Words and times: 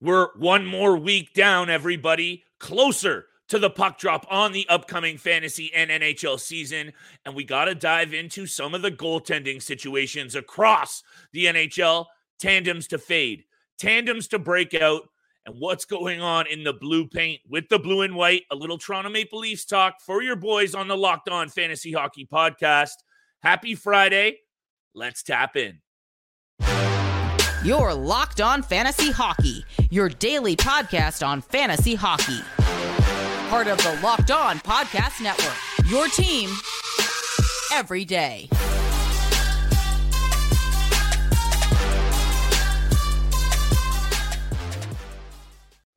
We're 0.00 0.28
one 0.36 0.64
more 0.64 0.96
week 0.96 1.34
down, 1.34 1.70
everybody, 1.70 2.44
closer 2.60 3.26
to 3.48 3.58
the 3.58 3.70
puck 3.70 3.98
drop 3.98 4.26
on 4.30 4.52
the 4.52 4.68
upcoming 4.68 5.18
fantasy 5.18 5.72
and 5.74 5.90
NHL 5.90 6.38
season. 6.38 6.92
And 7.24 7.34
we 7.34 7.44
got 7.44 7.64
to 7.64 7.74
dive 7.74 8.14
into 8.14 8.46
some 8.46 8.74
of 8.74 8.82
the 8.82 8.92
goaltending 8.92 9.60
situations 9.60 10.34
across 10.34 11.02
the 11.32 11.46
NHL 11.46 12.06
tandems 12.38 12.86
to 12.88 12.98
fade, 12.98 13.44
tandems 13.78 14.28
to 14.28 14.38
break 14.38 14.74
out, 14.74 15.02
and 15.46 15.56
what's 15.58 15.86
going 15.86 16.20
on 16.20 16.46
in 16.46 16.62
the 16.62 16.74
blue 16.74 17.08
paint 17.08 17.40
with 17.48 17.68
the 17.68 17.78
blue 17.78 18.02
and 18.02 18.14
white. 18.14 18.42
A 18.50 18.54
little 18.54 18.78
Toronto 18.78 19.08
Maple 19.08 19.38
Leafs 19.38 19.64
talk 19.64 20.00
for 20.00 20.22
your 20.22 20.36
boys 20.36 20.74
on 20.74 20.88
the 20.88 20.96
Locked 20.96 21.28
On 21.30 21.48
Fantasy 21.48 21.90
Hockey 21.90 22.28
Podcast. 22.30 22.96
Happy 23.42 23.74
Friday. 23.74 24.40
Let's 24.94 25.22
tap 25.22 25.56
in. 25.56 25.80
Your 27.64 27.92
Locked 27.92 28.40
On 28.40 28.62
Fantasy 28.62 29.10
Hockey, 29.10 29.64
your 29.90 30.08
daily 30.08 30.54
podcast 30.54 31.26
on 31.26 31.40
fantasy 31.40 31.96
hockey. 31.96 32.40
Part 33.50 33.66
of 33.66 33.78
the 33.78 33.98
Locked 34.00 34.30
On 34.30 34.58
Podcast 34.60 35.20
Network. 35.20 35.56
Your 35.90 36.06
team 36.06 36.50
every 37.72 38.04
day. 38.04 38.48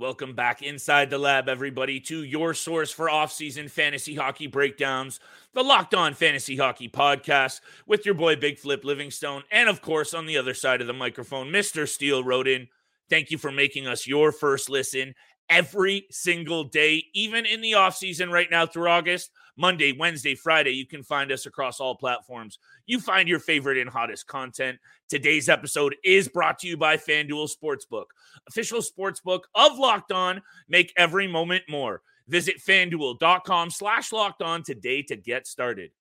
Welcome 0.02 0.34
back 0.34 0.64
inside 0.64 1.12
the 1.12 1.20
lab, 1.20 1.48
everybody, 1.48 2.00
to 2.00 2.24
your 2.24 2.56
source 2.56 2.90
for 2.90 3.08
off-season 3.08 3.68
fantasy 3.68 4.16
hockey 4.16 4.48
breakdowns, 4.48 5.20
the 5.54 5.62
Locked 5.62 5.94
On 5.94 6.16
Fantasy 6.16 6.58
Hockey 6.58 6.90
Podcast, 6.90 7.62
with 7.86 8.04
your 8.04 8.16
boy 8.16 8.36
Big 8.36 8.58
Flip 8.58 8.84
Livingstone, 8.84 9.44
and 9.52 9.70
of 9.70 9.84
course, 9.84 10.16
on 10.16 10.26
the 10.26 10.40
other 10.40 10.56
side 10.56 10.82
of 10.82 10.88
the 10.88 10.94
microphone, 10.94 11.50
Mr. 11.50 11.88
Steele 11.88 12.24
Roden. 12.24 12.68
Thank 13.12 13.30
you 13.30 13.38
for 13.38 13.52
making 13.52 13.86
us 13.86 14.08
your 14.08 14.32
first 14.32 14.72
listen 14.72 15.14
every 15.52 16.08
single 16.10 16.64
day, 16.64 17.06
even 17.14 17.46
in 17.46 17.62
the 17.62 17.76
off-season 17.76 18.32
right 18.32 18.50
now 18.50 18.66
through 18.66 18.90
August. 18.90 19.30
Monday, 19.58 19.92
Wednesday, 19.92 20.34
Friday. 20.34 20.72
You 20.72 20.88
can 20.88 21.04
find 21.04 21.32
us 21.32 21.46
across 21.46 21.80
all 21.80 21.96
platforms. 21.96 22.58
You 22.86 23.00
find 23.00 23.28
your 23.28 23.40
favorite 23.40 23.78
and 23.78 23.90
hottest 23.90 24.26
content. 24.26 24.80
Today's 25.10 25.50
episode 25.50 25.96
is 26.04 26.30
brought 26.30 26.58
to 26.60 26.68
you 26.68 26.78
by 26.78 26.98
FanDuel 26.98 27.50
Sportsbook, 27.52 28.06
official 28.48 28.80
sportsbook 28.80 29.42
of 29.54 29.78
Locked 29.78 30.14
On. 30.14 30.42
Make 30.70 30.94
every 30.98 31.28
moment 31.28 31.64
more. 31.70 32.02
Visit 32.28 32.58
fanduel.com 32.66 33.70
slash 33.70 34.14
locked 34.14 34.42
on 34.42 34.64
today 34.64 35.04
to 35.04 35.18
get 35.18 35.46
started. 35.46 35.92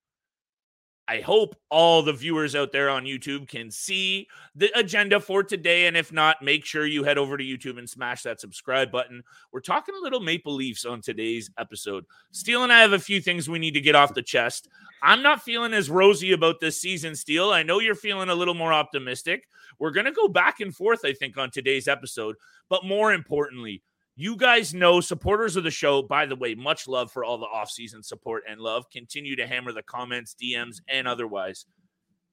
I 1.10 1.20
hope 1.22 1.56
all 1.70 2.02
the 2.02 2.12
viewers 2.12 2.54
out 2.54 2.70
there 2.70 2.88
on 2.88 3.02
YouTube 3.02 3.48
can 3.48 3.68
see 3.68 4.28
the 4.54 4.70
agenda 4.78 5.18
for 5.18 5.42
today. 5.42 5.88
And 5.88 5.96
if 5.96 6.12
not, 6.12 6.40
make 6.40 6.64
sure 6.64 6.86
you 6.86 7.02
head 7.02 7.18
over 7.18 7.36
to 7.36 7.42
YouTube 7.42 7.78
and 7.78 7.90
smash 7.90 8.22
that 8.22 8.40
subscribe 8.40 8.92
button. 8.92 9.24
We're 9.50 9.58
talking 9.58 9.96
a 9.96 10.02
little 10.04 10.20
Maple 10.20 10.54
Leafs 10.54 10.84
on 10.84 11.00
today's 11.00 11.50
episode. 11.58 12.04
Steele 12.30 12.62
and 12.62 12.72
I 12.72 12.78
have 12.78 12.92
a 12.92 12.98
few 13.00 13.20
things 13.20 13.48
we 13.48 13.58
need 13.58 13.74
to 13.74 13.80
get 13.80 13.96
off 13.96 14.14
the 14.14 14.22
chest. 14.22 14.68
I'm 15.02 15.20
not 15.20 15.42
feeling 15.42 15.74
as 15.74 15.90
rosy 15.90 16.30
about 16.30 16.60
this 16.60 16.80
season, 16.80 17.16
Steele. 17.16 17.50
I 17.50 17.64
know 17.64 17.80
you're 17.80 17.96
feeling 17.96 18.28
a 18.28 18.34
little 18.36 18.54
more 18.54 18.72
optimistic. 18.72 19.48
We're 19.80 19.90
going 19.90 20.06
to 20.06 20.12
go 20.12 20.28
back 20.28 20.60
and 20.60 20.72
forth, 20.72 21.00
I 21.04 21.12
think, 21.12 21.36
on 21.36 21.50
today's 21.50 21.88
episode. 21.88 22.36
But 22.68 22.84
more 22.84 23.12
importantly, 23.12 23.82
you 24.20 24.36
guys 24.36 24.74
know 24.74 25.00
supporters 25.00 25.56
of 25.56 25.64
the 25.64 25.70
show, 25.70 26.02
by 26.02 26.26
the 26.26 26.36
way, 26.36 26.54
much 26.54 26.86
love 26.86 27.10
for 27.10 27.24
all 27.24 27.38
the 27.38 27.46
off-season 27.46 28.02
support 28.02 28.42
and 28.46 28.60
love. 28.60 28.90
Continue 28.90 29.34
to 29.36 29.46
hammer 29.46 29.72
the 29.72 29.82
comments, 29.82 30.36
DMs, 30.40 30.82
and 30.88 31.08
otherwise. 31.08 31.64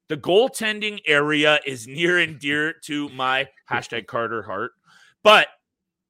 The 0.10 0.18
goaltending 0.18 1.00
area 1.08 1.62
is 1.66 1.88
near 1.88 2.20
and 2.20 2.38
dear 2.40 2.74
to 2.84 3.08
my 3.10 3.48
hashtag 3.72 4.06
Carter 4.08 4.44
heart. 4.44 4.72
But 5.24 5.48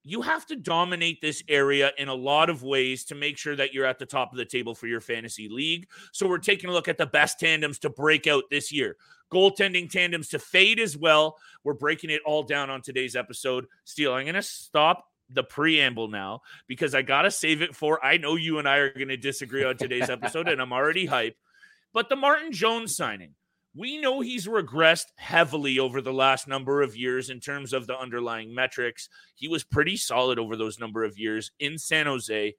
you 0.04 0.24
have 0.24 0.48
to 0.48 0.56
dominate 0.56 1.22
this 1.22 1.44
area 1.48 1.92
in 2.00 2.08
a 2.08 2.16
lot 2.16 2.50
of 2.50 2.64
ways 2.64 3.06
to 3.06 3.16
make 3.16 3.38
sure 3.38 3.56
that 3.56 3.72
you're 3.72 3.86
at 3.86 4.00
the 4.00 4.06
top 4.08 4.32
of 4.32 4.40
the 4.40 4.46
table 4.46 4.74
for 4.74 4.88
your 4.88 5.02
fantasy 5.02 5.48
league. 5.48 5.88
So 6.12 6.28
we're 6.28 6.40
taking 6.40 6.72
a 6.72 6.74
look 6.74 6.88
at 6.88 6.98
the 6.98 7.06
best 7.06 7.40
tandems 7.40 7.78
to 7.80 7.92
break 7.92 8.26
out 8.26 8.46
this 8.50 8.72
year. 8.72 8.98
Goaltending 9.32 9.92
tandems 9.92 10.30
to 10.30 10.40
fade 10.40 10.80
as 10.80 10.98
well. 10.98 11.38
We're 11.64 11.74
breaking 11.74 12.10
it 12.10 12.22
all 12.26 12.42
down 12.42 12.72
on 12.72 12.82
today's 12.82 13.16
episode. 13.16 13.68
Steele, 13.84 14.14
I'm 14.14 14.24
going 14.24 14.34
to 14.34 14.42
stop 14.42 15.06
the 15.30 15.44
preamble 15.44 16.08
now 16.08 16.42
because 16.68 16.96
I 16.96 17.02
got 17.02 17.24
to 17.24 17.32
save 17.32 17.62
it 17.62 17.76
for 17.76 18.04
I 18.04 18.18
know 18.18 18.36
you 18.36 18.60
and 18.60 18.68
I 18.68 18.78
are 18.78 18.94
going 18.94 19.08
to 19.10 19.18
disagree 19.18 19.64
on 19.64 19.78
today's 19.78 20.10
episode 20.10 20.48
and 20.48 20.62
I'm 20.62 20.74
already 20.74 21.08
hyped. 21.08 21.36
But 21.94 22.10
the 22.10 22.16
Martin 22.16 22.52
Jones 22.52 22.96
signing, 22.96 23.34
we 23.76 23.98
know 23.98 24.22
he's 24.22 24.48
regressed 24.48 25.08
heavily 25.18 25.80
over 25.80 26.02
the 26.02 26.14
last 26.14 26.48
number 26.48 26.82
of 26.82 26.96
years 26.96 27.30
in 27.30 27.40
terms 27.40 27.74
of 27.74 27.88
the 27.88 27.98
underlying 27.98 28.54
metrics. 28.54 29.10
He 29.36 29.48
was 29.48 29.64
pretty 29.64 29.98
solid 29.98 30.40
over 30.40 30.56
those 30.56 30.80
number 30.80 31.04
of 31.04 31.18
years 31.18 31.52
in 31.60 31.78
San 31.78 32.06
Jose. 32.08 32.56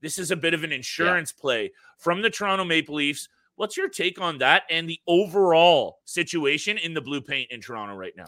This 0.00 0.18
is 0.18 0.30
a 0.30 0.36
bit 0.36 0.54
of 0.54 0.64
an 0.64 0.72
insurance 0.72 1.32
yeah. 1.36 1.40
play 1.40 1.72
from 1.98 2.22
the 2.22 2.30
Toronto 2.30 2.64
Maple 2.64 2.96
Leafs. 2.96 3.28
What's 3.56 3.76
your 3.76 3.88
take 3.88 4.20
on 4.20 4.38
that 4.38 4.62
and 4.70 4.88
the 4.88 5.00
overall 5.08 5.98
situation 6.04 6.78
in 6.78 6.94
the 6.94 7.00
blue 7.00 7.20
paint 7.20 7.50
in 7.50 7.60
Toronto 7.60 7.94
right 7.94 8.14
now? 8.16 8.26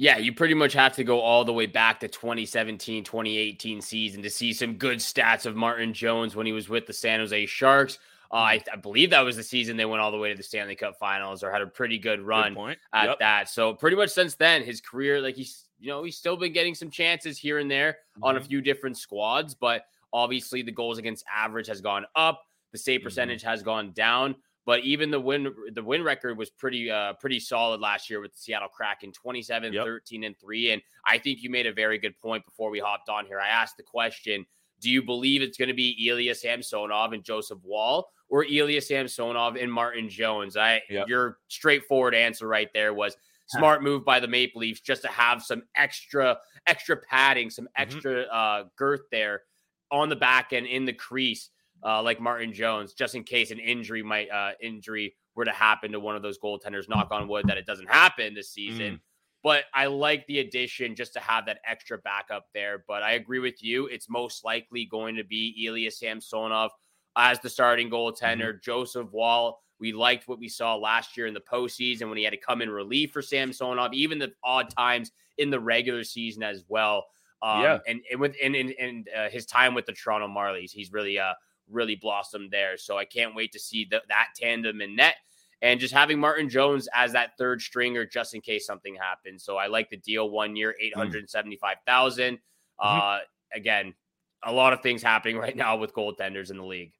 Yeah, 0.00 0.16
you 0.16 0.32
pretty 0.32 0.54
much 0.54 0.72
have 0.72 0.94
to 0.94 1.04
go 1.04 1.20
all 1.20 1.44
the 1.44 1.52
way 1.52 1.66
back 1.66 2.00
to 2.00 2.08
2017, 2.08 3.04
2018 3.04 3.82
season 3.82 4.22
to 4.22 4.30
see 4.30 4.54
some 4.54 4.76
good 4.76 4.96
stats 4.96 5.44
of 5.44 5.56
Martin 5.56 5.92
Jones 5.92 6.34
when 6.34 6.46
he 6.46 6.52
was 6.52 6.70
with 6.70 6.86
the 6.86 6.94
San 6.94 7.20
Jose 7.20 7.44
Sharks. 7.44 7.98
Uh, 8.32 8.36
I, 8.36 8.56
mm-hmm. 8.56 8.70
I, 8.72 8.76
believe 8.76 9.10
that 9.10 9.20
was 9.20 9.36
the 9.36 9.42
season 9.42 9.76
they 9.76 9.84
went 9.84 10.00
all 10.00 10.10
the 10.10 10.16
way 10.16 10.30
to 10.30 10.34
the 10.34 10.42
Stanley 10.42 10.74
Cup 10.74 10.98
Finals 10.98 11.44
or 11.44 11.52
had 11.52 11.60
a 11.60 11.66
pretty 11.66 11.98
good 11.98 12.22
run 12.22 12.54
good 12.54 12.78
at 12.94 13.08
yep. 13.08 13.18
that. 13.18 13.50
So 13.50 13.74
pretty 13.74 13.94
much 13.94 14.08
since 14.08 14.36
then, 14.36 14.62
his 14.62 14.80
career, 14.80 15.20
like 15.20 15.36
he's 15.36 15.66
you 15.78 15.88
know 15.88 16.02
he's 16.02 16.16
still 16.16 16.38
been 16.38 16.54
getting 16.54 16.74
some 16.74 16.88
chances 16.90 17.36
here 17.36 17.58
and 17.58 17.70
there 17.70 17.92
mm-hmm. 17.92 18.24
on 18.24 18.36
a 18.36 18.40
mm-hmm. 18.40 18.48
few 18.48 18.62
different 18.62 18.96
squads, 18.96 19.54
but 19.54 19.84
obviously 20.14 20.62
the 20.62 20.72
goals 20.72 20.96
against 20.96 21.26
average 21.30 21.66
has 21.66 21.82
gone 21.82 22.06
up, 22.16 22.46
the 22.72 22.78
save 22.78 23.00
mm-hmm. 23.00 23.04
percentage 23.04 23.42
mm-hmm. 23.42 23.50
has 23.50 23.62
gone 23.62 23.92
down. 23.92 24.34
But 24.66 24.80
even 24.80 25.10
the 25.10 25.20
win 25.20 25.52
the 25.72 25.82
win 25.82 26.02
record 26.02 26.36
was 26.36 26.50
pretty 26.50 26.90
uh 26.90 27.14
pretty 27.14 27.40
solid 27.40 27.80
last 27.80 28.10
year 28.10 28.20
with 28.20 28.32
the 28.32 28.38
Seattle 28.38 28.68
Kraken 28.68 29.12
27 29.12 29.72
yep. 29.72 29.84
13 29.84 30.24
and 30.24 30.38
3 30.38 30.72
and 30.72 30.82
I 31.04 31.18
think 31.18 31.42
you 31.42 31.50
made 31.50 31.66
a 31.66 31.72
very 31.72 31.98
good 31.98 32.18
point 32.18 32.44
before 32.44 32.70
we 32.70 32.78
hopped 32.78 33.08
on 33.08 33.26
here. 33.26 33.40
I 33.40 33.48
asked 33.48 33.76
the 33.76 33.82
question, 33.82 34.46
do 34.80 34.90
you 34.90 35.02
believe 35.02 35.42
it's 35.42 35.56
going 35.56 35.68
to 35.68 35.74
be 35.74 35.96
Ilya 36.08 36.34
Samsonov 36.34 37.12
and 37.12 37.24
Joseph 37.24 37.58
Woll 37.64 38.08
or 38.28 38.44
Ilya 38.44 38.80
Samsonov 38.82 39.56
and 39.56 39.72
Martin 39.72 40.08
Jones? 40.08 40.56
I 40.56 40.82
yep. 40.90 41.08
your 41.08 41.38
straightforward 41.48 42.14
answer 42.14 42.46
right 42.46 42.68
there 42.74 42.92
was 42.92 43.16
smart 43.48 43.82
move 43.82 44.04
by 44.04 44.20
the 44.20 44.28
Maple 44.28 44.60
Leafs 44.60 44.80
just 44.80 45.02
to 45.02 45.08
have 45.08 45.42
some 45.42 45.62
extra 45.74 46.38
extra 46.66 46.96
padding, 46.96 47.50
some 47.50 47.64
mm-hmm. 47.64 47.82
extra 47.82 48.12
mm-hmm. 48.24 48.30
uh 48.32 48.68
girth 48.76 49.02
there 49.10 49.42
on 49.90 50.08
the 50.08 50.16
back 50.16 50.52
end 50.52 50.66
in 50.66 50.84
the 50.84 50.92
crease 50.92 51.50
uh, 51.84 52.02
like 52.02 52.20
Martin 52.20 52.52
Jones, 52.52 52.92
just 52.92 53.14
in 53.14 53.24
case 53.24 53.50
an 53.50 53.58
injury 53.58 54.02
might 54.02 54.30
uh, 54.30 54.52
injury 54.60 55.14
were 55.34 55.44
to 55.44 55.50
happen 55.50 55.92
to 55.92 56.00
one 56.00 56.16
of 56.16 56.22
those 56.22 56.38
goaltenders. 56.38 56.88
Knock 56.88 57.08
on 57.10 57.28
wood 57.28 57.46
that 57.48 57.56
it 57.56 57.66
doesn't 57.66 57.88
happen 57.88 58.34
this 58.34 58.50
season. 58.50 58.94
Mm. 58.94 59.00
But 59.42 59.64
I 59.72 59.86
like 59.86 60.26
the 60.26 60.40
addition 60.40 60.94
just 60.94 61.14
to 61.14 61.20
have 61.20 61.46
that 61.46 61.60
extra 61.66 61.96
backup 61.98 62.46
there. 62.52 62.84
But 62.86 63.02
I 63.02 63.12
agree 63.12 63.38
with 63.38 63.62
you; 63.62 63.86
it's 63.86 64.08
most 64.08 64.44
likely 64.44 64.84
going 64.84 65.16
to 65.16 65.24
be 65.24 65.64
Ilya 65.66 65.90
Samsonov 65.90 66.72
as 67.16 67.40
the 67.40 67.48
starting 67.48 67.90
goaltender. 67.90 68.50
Mm-hmm. 68.50 68.62
Joseph 68.62 69.08
Woll. 69.12 69.58
We 69.78 69.94
liked 69.94 70.28
what 70.28 70.38
we 70.38 70.48
saw 70.48 70.76
last 70.76 71.16
year 71.16 71.26
in 71.26 71.32
the 71.32 71.40
postseason 71.40 72.10
when 72.10 72.18
he 72.18 72.24
had 72.24 72.34
to 72.34 72.36
come 72.36 72.60
in 72.60 72.68
relief 72.68 73.12
for 73.12 73.22
Samsonov, 73.22 73.94
even 73.94 74.18
the 74.18 74.30
odd 74.44 74.68
times 74.68 75.10
in 75.38 75.48
the 75.48 75.58
regular 75.58 76.04
season 76.04 76.42
as 76.42 76.64
well. 76.68 77.06
Um, 77.40 77.62
yeah, 77.62 77.78
and, 77.88 78.02
and 78.10 78.20
with 78.20 78.36
and 78.42 78.54
and, 78.54 78.72
and 78.78 79.08
uh, 79.16 79.30
his 79.30 79.46
time 79.46 79.72
with 79.72 79.86
the 79.86 79.92
Toronto 79.92 80.28
Marlies, 80.28 80.70
he's 80.70 80.92
really 80.92 81.18
uh 81.18 81.32
really 81.70 81.96
blossomed 81.96 82.50
there. 82.50 82.76
So 82.76 82.98
I 82.98 83.04
can't 83.04 83.34
wait 83.34 83.52
to 83.52 83.58
see 83.58 83.86
the, 83.90 84.02
that 84.08 84.28
tandem 84.36 84.80
in 84.80 84.96
net 84.96 85.16
and 85.62 85.78
just 85.78 85.94
having 85.94 86.18
Martin 86.18 86.48
Jones 86.48 86.88
as 86.94 87.12
that 87.12 87.36
third 87.36 87.60
stringer 87.60 88.06
just 88.06 88.34
in 88.34 88.40
case 88.40 88.66
something 88.66 88.94
happens. 88.94 89.44
So 89.44 89.56
I 89.56 89.66
like 89.66 89.90
the 89.90 89.96
deal 89.96 90.30
one 90.30 90.56
year, 90.56 90.74
mm. 90.80 90.86
875,000. 90.86 92.34
Mm-hmm. 92.34 92.40
Uh, 92.80 93.18
again, 93.54 93.94
a 94.42 94.52
lot 94.52 94.72
of 94.72 94.82
things 94.82 95.02
happening 95.02 95.36
right 95.36 95.56
now 95.56 95.76
with 95.76 95.94
goaltenders 95.94 96.50
in 96.50 96.56
the 96.56 96.64
league. 96.64 96.92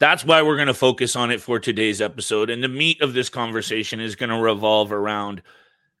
That's 0.00 0.24
why 0.24 0.42
we're 0.42 0.56
going 0.56 0.68
to 0.68 0.74
focus 0.74 1.16
on 1.16 1.32
it 1.32 1.40
for 1.40 1.58
today's 1.58 2.00
episode. 2.00 2.50
And 2.50 2.62
the 2.62 2.68
meat 2.68 3.00
of 3.00 3.14
this 3.14 3.28
conversation 3.28 3.98
is 3.98 4.14
going 4.14 4.30
to 4.30 4.40
revolve 4.40 4.92
around 4.92 5.42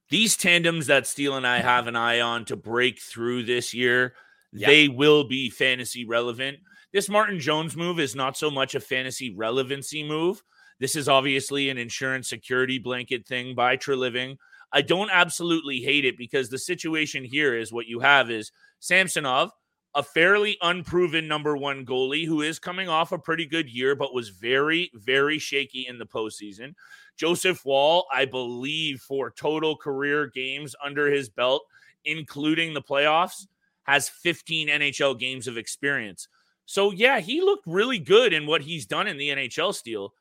these 0.08 0.36
tandems 0.36 0.86
that 0.86 1.06
Steele 1.06 1.36
and 1.36 1.46
I 1.46 1.58
have 1.58 1.88
an 1.88 1.96
eye 1.96 2.20
on 2.20 2.44
to 2.46 2.56
break 2.56 3.00
through 3.00 3.42
this 3.42 3.74
year. 3.74 4.14
Yep. 4.52 4.66
They 4.68 4.88
will 4.88 5.24
be 5.24 5.50
fantasy 5.50 6.04
relevant. 6.04 6.58
This 6.90 7.10
Martin 7.10 7.38
Jones 7.38 7.76
move 7.76 8.00
is 8.00 8.16
not 8.16 8.38
so 8.38 8.50
much 8.50 8.74
a 8.74 8.80
fantasy 8.80 9.34
relevancy 9.34 10.02
move. 10.02 10.42
This 10.80 10.96
is 10.96 11.06
obviously 11.06 11.68
an 11.68 11.76
insurance 11.76 12.30
security 12.30 12.78
blanket 12.78 13.26
thing 13.26 13.54
by 13.54 13.76
Treliving. 13.76 14.38
I 14.72 14.80
don't 14.80 15.10
absolutely 15.10 15.80
hate 15.80 16.06
it 16.06 16.16
because 16.16 16.48
the 16.48 16.58
situation 16.58 17.24
here 17.24 17.54
is 17.54 17.72
what 17.72 17.88
you 17.88 18.00
have 18.00 18.30
is 18.30 18.52
Samsonov, 18.80 19.50
a 19.94 20.02
fairly 20.02 20.56
unproven 20.62 21.28
number 21.28 21.58
one 21.58 21.84
goalie 21.84 22.26
who 22.26 22.40
is 22.40 22.58
coming 22.58 22.88
off 22.88 23.12
a 23.12 23.18
pretty 23.18 23.44
good 23.44 23.68
year, 23.68 23.94
but 23.94 24.14
was 24.14 24.30
very, 24.30 24.90
very 24.94 25.38
shaky 25.38 25.86
in 25.86 25.98
the 25.98 26.06
postseason. 26.06 26.74
Joseph 27.18 27.66
Woll, 27.66 28.06
I 28.10 28.24
believe, 28.24 29.00
for 29.00 29.30
total 29.30 29.76
career 29.76 30.26
games 30.26 30.74
under 30.82 31.10
his 31.10 31.28
belt, 31.28 31.66
including 32.06 32.72
the 32.72 32.82
playoffs, 32.82 33.46
has 33.82 34.08
15 34.08 34.68
NHL 34.68 35.18
games 35.18 35.46
of 35.46 35.58
experience. 35.58 36.28
So 36.68 36.90
yeah, 36.90 37.20
he 37.20 37.40
looked 37.40 37.66
really 37.66 37.98
good 37.98 38.34
in 38.34 38.46
what 38.46 38.60
he's 38.60 38.84
done 38.84 39.06
in 39.06 39.16
the 39.16 39.30
NHL 39.30 39.74
Steele. 39.74 40.12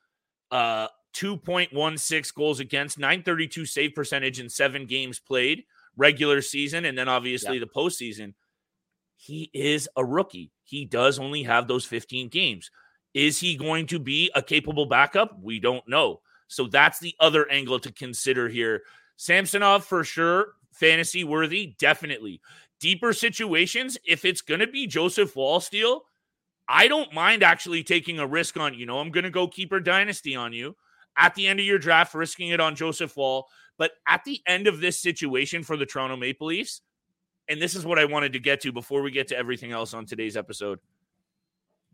Uh 0.49 0.87
2.16 1.13 2.33
goals 2.35 2.59
against, 2.59 2.99
932 2.99 3.65
save 3.65 3.95
percentage 3.95 4.39
in 4.39 4.49
seven 4.49 4.85
games 4.85 5.19
played, 5.19 5.63
regular 5.95 6.41
season, 6.41 6.85
and 6.85 6.95
then 6.97 7.09
obviously 7.09 7.57
the 7.57 7.65
postseason. 7.65 8.33
He 9.15 9.49
is 9.51 9.89
a 9.97 10.05
rookie. 10.05 10.51
He 10.63 10.85
does 10.85 11.17
only 11.17 11.41
have 11.43 11.67
those 11.67 11.85
15 11.85 12.29
games. 12.29 12.69
Is 13.15 13.39
he 13.39 13.55
going 13.55 13.87
to 13.87 13.97
be 13.97 14.29
a 14.35 14.43
capable 14.43 14.85
backup? 14.85 15.39
We 15.41 15.59
don't 15.59 15.87
know. 15.87 16.21
So 16.47 16.67
that's 16.67 16.99
the 16.99 17.15
other 17.19 17.49
angle 17.49 17.79
to 17.79 17.91
consider 17.91 18.47
here. 18.47 18.83
Samsonov 19.15 19.85
for 19.85 20.03
sure, 20.03 20.53
fantasy 20.71 21.23
worthy, 21.23 21.75
definitely. 21.79 22.41
Deeper 22.79 23.11
situations, 23.11 23.97
if 24.05 24.23
it's 24.23 24.41
going 24.41 24.59
to 24.59 24.67
be 24.67 24.85
Joseph 24.85 25.33
Wallsteal, 25.33 26.01
I 26.67 26.87
don't 26.87 27.13
mind 27.13 27.43
actually 27.43 27.83
taking 27.83 28.19
a 28.19 28.27
risk 28.27 28.57
on, 28.57 28.73
you 28.73 28.85
know, 28.85 28.99
I'm 28.99 29.11
going 29.11 29.23
to 29.23 29.29
go 29.29 29.47
keeper 29.47 29.79
dynasty 29.79 30.35
on 30.35 30.53
you 30.53 30.75
at 31.17 31.33
the 31.35 31.47
end 31.47 31.59
of 31.59 31.65
your 31.65 31.79
draft, 31.79 32.13
risking 32.13 32.49
it 32.49 32.59
on 32.59 32.75
Joseph 32.75 33.15
Woll. 33.15 33.47
But 33.77 33.91
at 34.07 34.23
the 34.23 34.41
end 34.47 34.67
of 34.67 34.79
this 34.79 34.99
situation 34.99 35.63
for 35.63 35.77
the 35.77 35.85
Toronto 35.85 36.17
Maple 36.17 36.47
Leafs, 36.47 36.81
and 37.47 37.61
this 37.61 37.75
is 37.75 37.85
what 37.85 37.99
I 37.99 38.05
wanted 38.05 38.33
to 38.33 38.39
get 38.39 38.61
to 38.61 38.71
before 38.71 39.01
we 39.01 39.11
get 39.11 39.27
to 39.29 39.37
everything 39.37 39.71
else 39.71 39.93
on 39.93 40.05
today's 40.05 40.35
episode. 40.35 40.79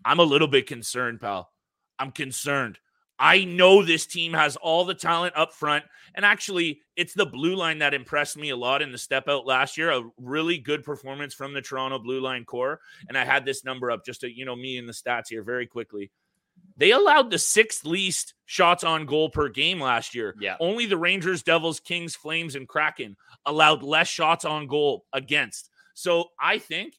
I'm 0.05 0.19
a 0.19 0.23
little 0.23 0.47
bit 0.47 0.65
concerned, 0.67 1.21
pal. 1.21 1.51
I'm 1.99 2.11
concerned. 2.11 2.79
I 3.19 3.45
know 3.45 3.83
this 3.83 4.05
team 4.05 4.33
has 4.33 4.55
all 4.55 4.85
the 4.85 4.93
talent 4.93 5.35
up 5.37 5.53
front. 5.53 5.85
And 6.15 6.25
actually, 6.25 6.81
it's 6.95 7.13
the 7.13 7.25
blue 7.25 7.55
line 7.55 7.79
that 7.79 7.93
impressed 7.93 8.37
me 8.37 8.49
a 8.49 8.55
lot 8.55 8.81
in 8.81 8.91
the 8.91 8.97
step 8.97 9.27
out 9.27 9.45
last 9.45 9.77
year. 9.77 9.91
A 9.91 10.03
really 10.17 10.57
good 10.57 10.83
performance 10.83 11.33
from 11.33 11.53
the 11.53 11.61
Toronto 11.61 11.99
blue 11.99 12.21
line 12.21 12.45
core. 12.45 12.79
And 13.07 13.17
I 13.17 13.25
had 13.25 13.45
this 13.45 13.63
number 13.63 13.91
up 13.91 14.05
just 14.05 14.21
to, 14.21 14.31
you 14.31 14.45
know, 14.45 14.55
me 14.55 14.77
and 14.77 14.87
the 14.87 14.93
stats 14.93 15.29
here 15.29 15.43
very 15.43 15.65
quickly. 15.67 16.11
They 16.77 16.91
allowed 16.91 17.29
the 17.29 17.39
sixth 17.39 17.85
least 17.85 18.33
shots 18.45 18.83
on 18.83 19.05
goal 19.05 19.29
per 19.29 19.49
game 19.49 19.79
last 19.79 20.15
year. 20.15 20.35
Yeah. 20.39 20.55
Only 20.59 20.85
the 20.85 20.97
Rangers, 20.97 21.43
Devils, 21.43 21.79
Kings, 21.79 22.15
Flames, 22.15 22.55
and 22.55 22.67
Kraken 22.67 23.15
allowed 23.45 23.83
less 23.83 24.07
shots 24.07 24.43
on 24.45 24.67
goal 24.67 25.05
against. 25.13 25.69
So 25.93 26.29
I 26.39 26.57
think 26.57 26.95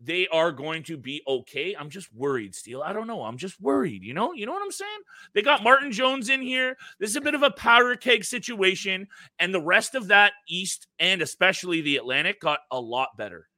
they 0.00 0.28
are 0.28 0.52
going 0.52 0.82
to 0.84 0.96
be 0.96 1.22
okay. 1.26 1.74
I'm 1.78 1.90
just 1.90 2.12
worried, 2.14 2.54
Steele. 2.54 2.82
I 2.82 2.92
don't 2.92 3.06
know. 3.06 3.22
I'm 3.22 3.36
just 3.36 3.60
worried. 3.60 4.02
You 4.02 4.14
know, 4.14 4.32
you 4.32 4.46
know 4.46 4.52
what 4.52 4.62
I'm 4.62 4.70
saying? 4.70 5.00
They 5.34 5.42
got 5.42 5.64
Martin 5.64 5.90
Jones 5.90 6.28
in 6.28 6.40
here. 6.40 6.76
This 7.00 7.10
is 7.10 7.16
a 7.16 7.20
bit 7.20 7.34
of 7.34 7.42
a 7.42 7.50
powder 7.50 7.96
keg 7.96 8.24
situation, 8.24 9.08
and 9.38 9.52
the 9.52 9.60
rest 9.60 9.94
of 9.94 10.08
that 10.08 10.32
East 10.48 10.86
and 10.98 11.22
especially 11.22 11.80
the 11.80 11.96
Atlantic 11.96 12.40
got 12.40 12.60
a 12.70 12.80
lot 12.80 13.16
better. 13.16 13.48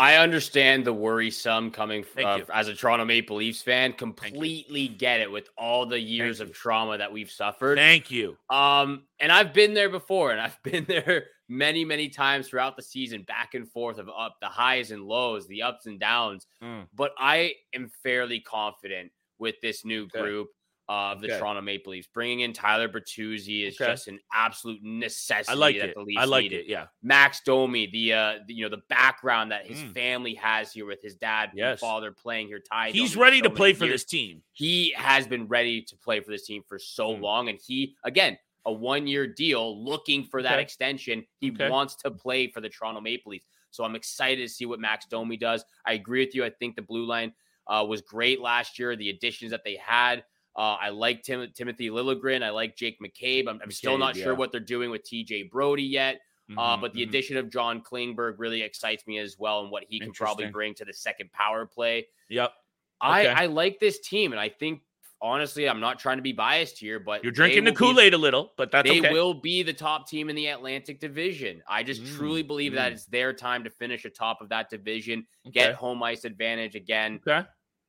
I 0.00 0.16
understand 0.16 0.86
the 0.86 0.94
worrisome 0.94 1.70
coming 1.70 2.06
uh, 2.16 2.40
as 2.54 2.68
a 2.68 2.74
Toronto 2.74 3.04
Maple 3.04 3.36
Leafs 3.36 3.60
fan. 3.60 3.92
Completely 3.92 4.88
get 4.88 5.20
it 5.20 5.30
with 5.30 5.50
all 5.58 5.84
the 5.84 6.00
years 6.00 6.38
Thank 6.38 6.48
of 6.48 6.48
you. 6.48 6.54
trauma 6.54 6.98
that 6.98 7.12
we've 7.12 7.30
suffered. 7.30 7.76
Thank 7.76 8.10
you. 8.10 8.38
Um, 8.48 9.02
and 9.18 9.30
I've 9.30 9.52
been 9.52 9.74
there 9.74 9.90
before, 9.90 10.30
and 10.30 10.40
I've 10.40 10.60
been 10.62 10.86
there 10.88 11.26
many, 11.50 11.84
many 11.84 12.08
times 12.08 12.48
throughout 12.48 12.76
the 12.76 12.82
season, 12.82 13.22
back 13.24 13.54
and 13.54 13.68
forth 13.68 13.98
of 13.98 14.08
up 14.08 14.36
the 14.40 14.46
highs 14.46 14.92
and 14.92 15.02
lows, 15.02 15.46
the 15.48 15.60
ups 15.62 15.86
and 15.86 15.98
downs. 16.00 16.46
Mm. 16.62 16.86
But 16.94 17.12
I 17.18 17.54
am 17.74 17.90
fairly 18.02 18.40
confident 18.40 19.10
with 19.38 19.60
this 19.60 19.84
new 19.84 20.04
Okay. 20.04 20.20
group 20.20 20.48
of 20.88 21.20
the 21.20 21.28
Okay. 21.28 21.38
Toronto 21.38 21.60
Maple 21.60 21.92
Leafs. 21.92 22.08
Bringing 22.12 22.40
in 22.40 22.52
Tyler 22.52 22.88
Bertuzzi 22.88 23.64
is 23.66 23.80
Okay. 23.80 23.92
just 23.92 24.08
an 24.08 24.18
absolute 24.32 24.82
necessity 24.82 25.52
I 25.52 25.54
like 25.54 25.76
it. 25.76 25.94
the 25.94 26.00
Leafs 26.02 26.20
I 26.20 26.24
like 26.24 26.42
needed. 26.44 26.60
it. 26.62 26.66
Yeah. 26.68 26.86
Max 27.02 27.40
Domi, 27.42 27.86
the 27.86 28.12
uh, 28.12 28.38
the, 28.46 28.54
you 28.54 28.64
know, 28.64 28.68
the 28.68 28.82
background 28.88 29.52
that 29.52 29.66
his 29.66 29.78
Mm. 29.78 29.94
family 29.94 30.34
has 30.34 30.72
here 30.72 30.86
with 30.86 31.00
his 31.02 31.14
dad 31.14 31.50
and 31.50 31.58
Yes. 31.58 31.78
father 31.80 32.10
playing 32.12 32.48
here, 32.48 32.58
Ty. 32.60 32.90
He's 32.90 33.12
Domi 33.14 33.22
ready 33.22 33.38
so 33.38 33.44
to 33.44 33.50
play 33.50 33.72
for 33.72 33.86
this 33.86 34.04
team. 34.04 34.42
he 34.52 34.92
has 34.96 35.26
been 35.28 35.46
ready 35.46 35.80
to 35.82 35.96
play 35.96 36.18
for 36.20 36.30
this 36.32 36.44
team 36.46 36.62
for 36.64 36.78
so 36.78 37.14
Mm. 37.14 37.20
long. 37.20 37.48
And 37.48 37.60
he, 37.60 37.96
again, 38.02 38.36
a 38.66 38.72
one 38.72 39.06
year 39.06 39.26
deal 39.26 39.82
looking 39.82 40.24
for 40.24 40.42
that 40.42 40.54
Okay. 40.54 40.62
extension. 40.62 41.26
He 41.40 41.50
Okay. 41.50 41.68
wants 41.68 41.94
to 41.96 42.10
play 42.10 42.48
for 42.48 42.60
the 42.60 42.68
Toronto 42.68 43.00
Maple 43.00 43.30
Leafs. 43.30 43.46
So 43.70 43.84
I'm 43.84 43.94
excited 43.94 44.42
to 44.42 44.48
see 44.48 44.66
what 44.66 44.80
Max 44.80 45.06
Domi 45.06 45.36
does. 45.36 45.64
I 45.86 45.92
agree 45.94 46.24
with 46.24 46.34
you. 46.34 46.44
I 46.44 46.50
think 46.50 46.76
the 46.76 46.82
blue 46.82 47.04
line 47.06 47.32
uh, 47.66 47.84
was 47.88 48.00
great 48.02 48.40
last 48.40 48.78
year. 48.78 48.96
The 48.96 49.10
additions 49.10 49.52
that 49.52 49.62
they 49.64 49.76
had. 49.76 50.24
Uh, 50.56 50.76
I 50.80 50.88
like 50.88 51.22
Tim- 51.22 51.52
Timothy 51.54 51.88
Liljegren. 51.88 52.42
I 52.42 52.50
like 52.50 52.74
Jake 52.76 52.98
McCabe. 53.00 53.48
I'm, 53.48 53.60
I'm 53.62 53.70
still 53.70 53.96
not 53.96 54.16
McCabe, 54.16 54.22
sure 54.24 54.34
what 54.34 54.50
they're 54.50 54.60
doing 54.60 54.90
with 54.90 55.04
TJ 55.04 55.50
Brodie 55.50 55.84
yet. 55.84 56.20
Uh, 56.58 56.76
Mhm, 56.76 56.80
but 56.80 56.92
the 56.94 57.02
mhm. 57.04 57.08
addition 57.08 57.36
of 57.36 57.48
John 57.48 57.80
Klingberg 57.80 58.34
really 58.38 58.62
excites 58.62 59.06
me 59.06 59.18
as 59.18 59.38
well 59.38 59.60
and 59.60 59.70
what 59.70 59.84
he 59.88 60.00
can 60.00 60.12
probably 60.12 60.48
bring 60.48 60.74
to 60.74 60.84
the 60.84 60.92
second 60.92 61.30
power 61.30 61.64
play. 61.64 62.08
Yep. 62.28 62.52
I, 63.00 63.28
I 63.28 63.46
like 63.46 63.78
this 63.78 64.00
team, 64.00 64.32
and 64.32 64.40
I 64.40 64.48
think 64.48 64.82
honestly, 65.22 65.68
I'm 65.68 65.80
not 65.80 65.98
trying 65.98 66.16
to 66.16 66.22
be 66.22 66.32
biased 66.32 66.78
here, 66.78 66.98
but 66.98 67.22
You're 67.22 67.32
drinking 67.32 67.64
the 67.64 67.72
Kool 67.72 68.00
Aid 68.00 68.14
a 68.14 68.18
little, 68.18 68.52
but 68.56 68.70
that's 68.70 68.88
They 68.88 69.00
okay. 69.00 69.12
will 69.12 69.34
be 69.34 69.62
the 69.62 69.72
top 69.72 70.08
team 70.08 70.30
in 70.30 70.36
the 70.36 70.46
Atlantic 70.48 71.00
Division. 71.00 71.62
I 71.68 71.82
just 71.82 72.02
Mm, 72.02 72.16
truly 72.16 72.42
believe 72.42 72.72
that 72.74 72.92
mm. 72.92 72.94
it's 72.94 73.06
their 73.06 73.32
time 73.32 73.64
to 73.64 73.70
finish 73.70 74.04
atop 74.04 74.40
of 74.40 74.48
that 74.48 74.70
division, 74.70 75.26
Okay. 75.46 75.52
get 75.52 75.74
home 75.74 76.02
ice 76.02 76.24
advantage 76.24 76.74
again, 76.74 77.20
Okay. 77.26 77.46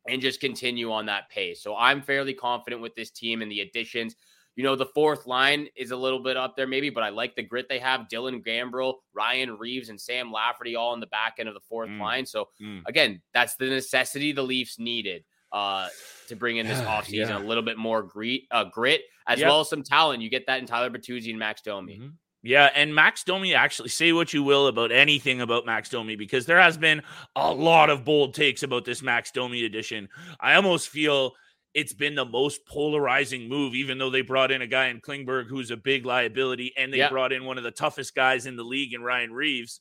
and 0.08 0.22
just 0.22 0.40
continue 0.42 0.92
on 0.92 1.06
that 1.06 1.30
pace. 1.30 1.62
So 1.62 1.76
I'm 1.76 2.02
fairly 2.02 2.34
confident 2.34 2.82
with 2.82 2.96
this 2.96 3.12
team 3.12 3.42
and 3.42 3.52
the 3.52 3.62
additions. 3.62 4.16
You 4.58 4.66
know, 4.66 4.76
the 4.76 4.88
fourth 4.88 5.28
line 5.28 5.70
is 5.78 5.92
a 5.92 5.96
little 5.96 6.20
bit 6.20 6.36
up 6.36 6.58
there, 6.58 6.68
maybe, 6.68 6.90
but 6.90 7.04
I 7.04 7.10
like 7.10 7.36
the 7.36 7.44
grit 7.44 7.70
they 7.70 7.80
have. 7.80 8.10
Dylan 8.12 8.44
Gambrell, 8.46 8.96
Ryan 9.14 9.58
Reaves, 9.58 9.88
and 9.88 10.00
Sam 10.00 10.30
Lafferty 10.30 10.76
all 10.76 10.94
in 10.94 11.00
the 11.00 11.08
back 11.08 11.36
end 11.40 11.48
of 11.48 11.56
the 11.56 11.62
fourth 11.62 11.90
Mm. 11.90 12.00
line. 12.02 12.26
So 12.26 12.50
Mm. 12.60 12.84
again, 12.86 13.22
that's 13.34 13.56
the 13.56 13.68
necessity 13.68 14.34
the 14.34 14.44
Leafs 14.44 14.78
needed 14.78 15.24
uh, 15.52 15.88
to 16.28 16.36
bring 16.36 16.58
in 16.58 16.68
this 16.68 16.80
offseason 16.82 17.30
Yeah. 17.30 17.38
a 17.38 17.40
little 17.40 17.64
bit 17.64 17.78
more 17.78 18.04
grit, 18.04 18.42
uh, 18.52 18.64
grit 18.66 19.02
as 19.28 19.40
Yep. 19.40 19.48
well 19.48 19.60
as 19.62 19.70
some 19.70 19.84
talent. 19.84 20.22
You 20.22 20.30
get 20.30 20.46
that 20.48 20.60
in 20.60 20.66
Tyler 20.66 20.90
Bertuzzi 20.90 21.30
and 21.30 21.40
Max 21.40 21.62
Domi. 21.62 21.98
Mhm. 22.00 22.14
Yeah, 22.44 22.72
and 22.74 22.96
Max 22.96 23.24
Domi 23.24 23.54
actually 23.54 23.90
say 23.90 24.12
what 24.14 24.34
you 24.34 24.42
will 24.42 24.66
about 24.68 24.92
anything 24.92 25.42
about 25.42 25.66
Max 25.66 25.90
Domi 25.90 26.16
because 26.16 26.48
there 26.48 26.60
has 26.60 26.76
been 26.76 27.04
a 27.36 27.54
lot 27.54 27.92
of 27.92 28.04
bold 28.04 28.34
takes 28.34 28.64
about 28.64 28.84
this 28.84 29.04
Max 29.04 29.30
Domi 29.30 29.64
edition. 29.64 30.10
I 30.40 30.56
almost 30.56 30.90
feel 30.90 31.34
it's 31.76 31.94
been 31.94 32.16
the 32.16 32.26
most 32.26 32.66
polarizing 32.66 33.48
move, 33.48 33.76
even 33.76 33.98
though 34.00 34.10
they 34.10 34.22
brought 34.22 34.52
in 34.52 34.62
a 34.64 34.68
guy 34.68 34.88
in 34.88 35.00
Klingberg 35.02 35.48
who's 35.50 35.70
a 35.72 35.78
big 35.78 36.04
liability, 36.06 36.74
and 36.76 36.92
they 36.92 36.98
Yeah. 36.98 37.10
brought 37.10 37.32
in 37.32 37.46
one 37.46 37.58
of 37.60 37.64
the 37.64 37.72
toughest 37.72 38.16
guys 38.16 38.46
in 38.48 38.56
the 38.56 38.64
league 38.64 38.94
in 38.94 39.04
Ryan 39.04 39.32
Reaves. 39.32 39.80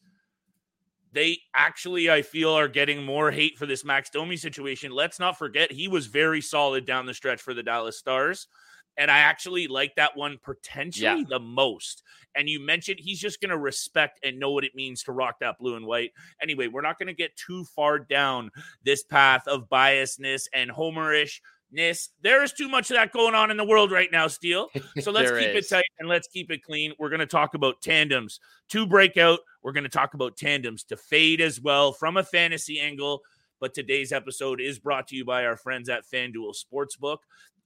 They 1.12 1.39
actually, 1.55 2.11
I 2.11 2.23
feel, 2.23 2.51
are 2.51 2.69
getting 2.69 3.05
more 3.05 3.31
hate 3.31 3.59
for 3.59 3.67
this 3.67 3.85
Max 3.85 4.11
Domi 4.11 4.37
situation. 4.37 4.93
Let's 4.93 5.19
not 5.19 5.38
forget 5.38 5.73
he 5.73 5.88
was 5.88 6.07
very 6.07 6.40
solid 6.40 6.87
down 6.87 7.07
the 7.07 7.14
stretch 7.14 7.40
for 7.40 7.55
the 7.55 7.62
Dallas 7.62 7.99
Stars. 7.99 8.47
And 8.97 9.11
I 9.11 9.19
actually 9.19 9.67
like 9.67 9.95
that 9.97 10.17
one 10.17 10.38
potentially 10.43 11.25
the 11.29 11.40
most. 11.40 12.02
And 12.37 12.49
you 12.49 12.61
mentioned 12.61 13.00
he's 13.00 13.21
just 13.21 13.40
going 13.40 13.50
to 13.50 13.59
respect 13.59 14.21
and 14.23 14.38
know 14.38 14.50
what 14.50 14.64
it 14.64 14.75
means 14.75 15.02
to 15.05 15.12
rock 15.12 15.40
that 15.40 15.59
blue 15.59 15.76
and 15.76 15.87
white. 15.87 16.12
Anyway, 16.43 16.67
we're 16.67 16.83
not 16.83 16.99
going 16.99 17.07
to 17.07 17.14
get 17.14 17.37
too 17.37 17.64
far 17.64 17.99
down 17.99 18.50
this 18.85 19.02
path 19.02 19.47
of 19.49 19.69
biasness 19.69 20.43
and 20.52 20.71
homerishness. 21.73 22.09
There 22.23 22.43
is 22.43 22.53
too 22.53 22.69
much 22.69 22.91
of 22.91 22.97
that 22.97 23.12
going 23.12 23.35
on 23.35 23.50
in 23.50 23.57
the 23.57 23.65
world 23.65 23.91
right 23.91 24.11
now, 24.11 24.27
Steele. 24.29 24.69
So 25.00 25.12
let's 25.12 25.31
keep 25.31 25.55
is. 25.55 25.67
it 25.67 25.75
tight 25.75 25.85
and 25.99 26.09
let's 26.09 26.29
keep 26.29 26.50
it 26.50 26.62
clean. 26.62 26.93
We're 26.99 27.09
going 27.09 27.21
to 27.21 27.27
talk 27.27 27.55
about 27.55 27.81
tandems 27.81 28.41
to 28.71 28.87
break 28.87 29.17
out. 29.17 29.41
We're 29.62 29.73
going 29.73 29.85
to 29.85 29.91
talk 29.91 30.15
about 30.15 30.37
tandems 30.37 30.85
to 30.85 30.97
fade 30.97 31.41
as 31.41 31.61
well 31.61 31.93
from 31.93 32.17
a 32.17 32.25
fantasy 32.25 32.81
angle. 32.81 33.23
But 33.61 33.73
today's 33.73 34.12
episode 34.12 34.61
is 34.61 34.79
brought 34.79 35.09
to 35.09 35.17
you 35.17 35.25
by 35.25 35.45
our 35.47 35.57
friends 35.57 35.89
at 35.89 36.05
FanDuel 36.05 36.55
Sportsbook. 36.55 37.19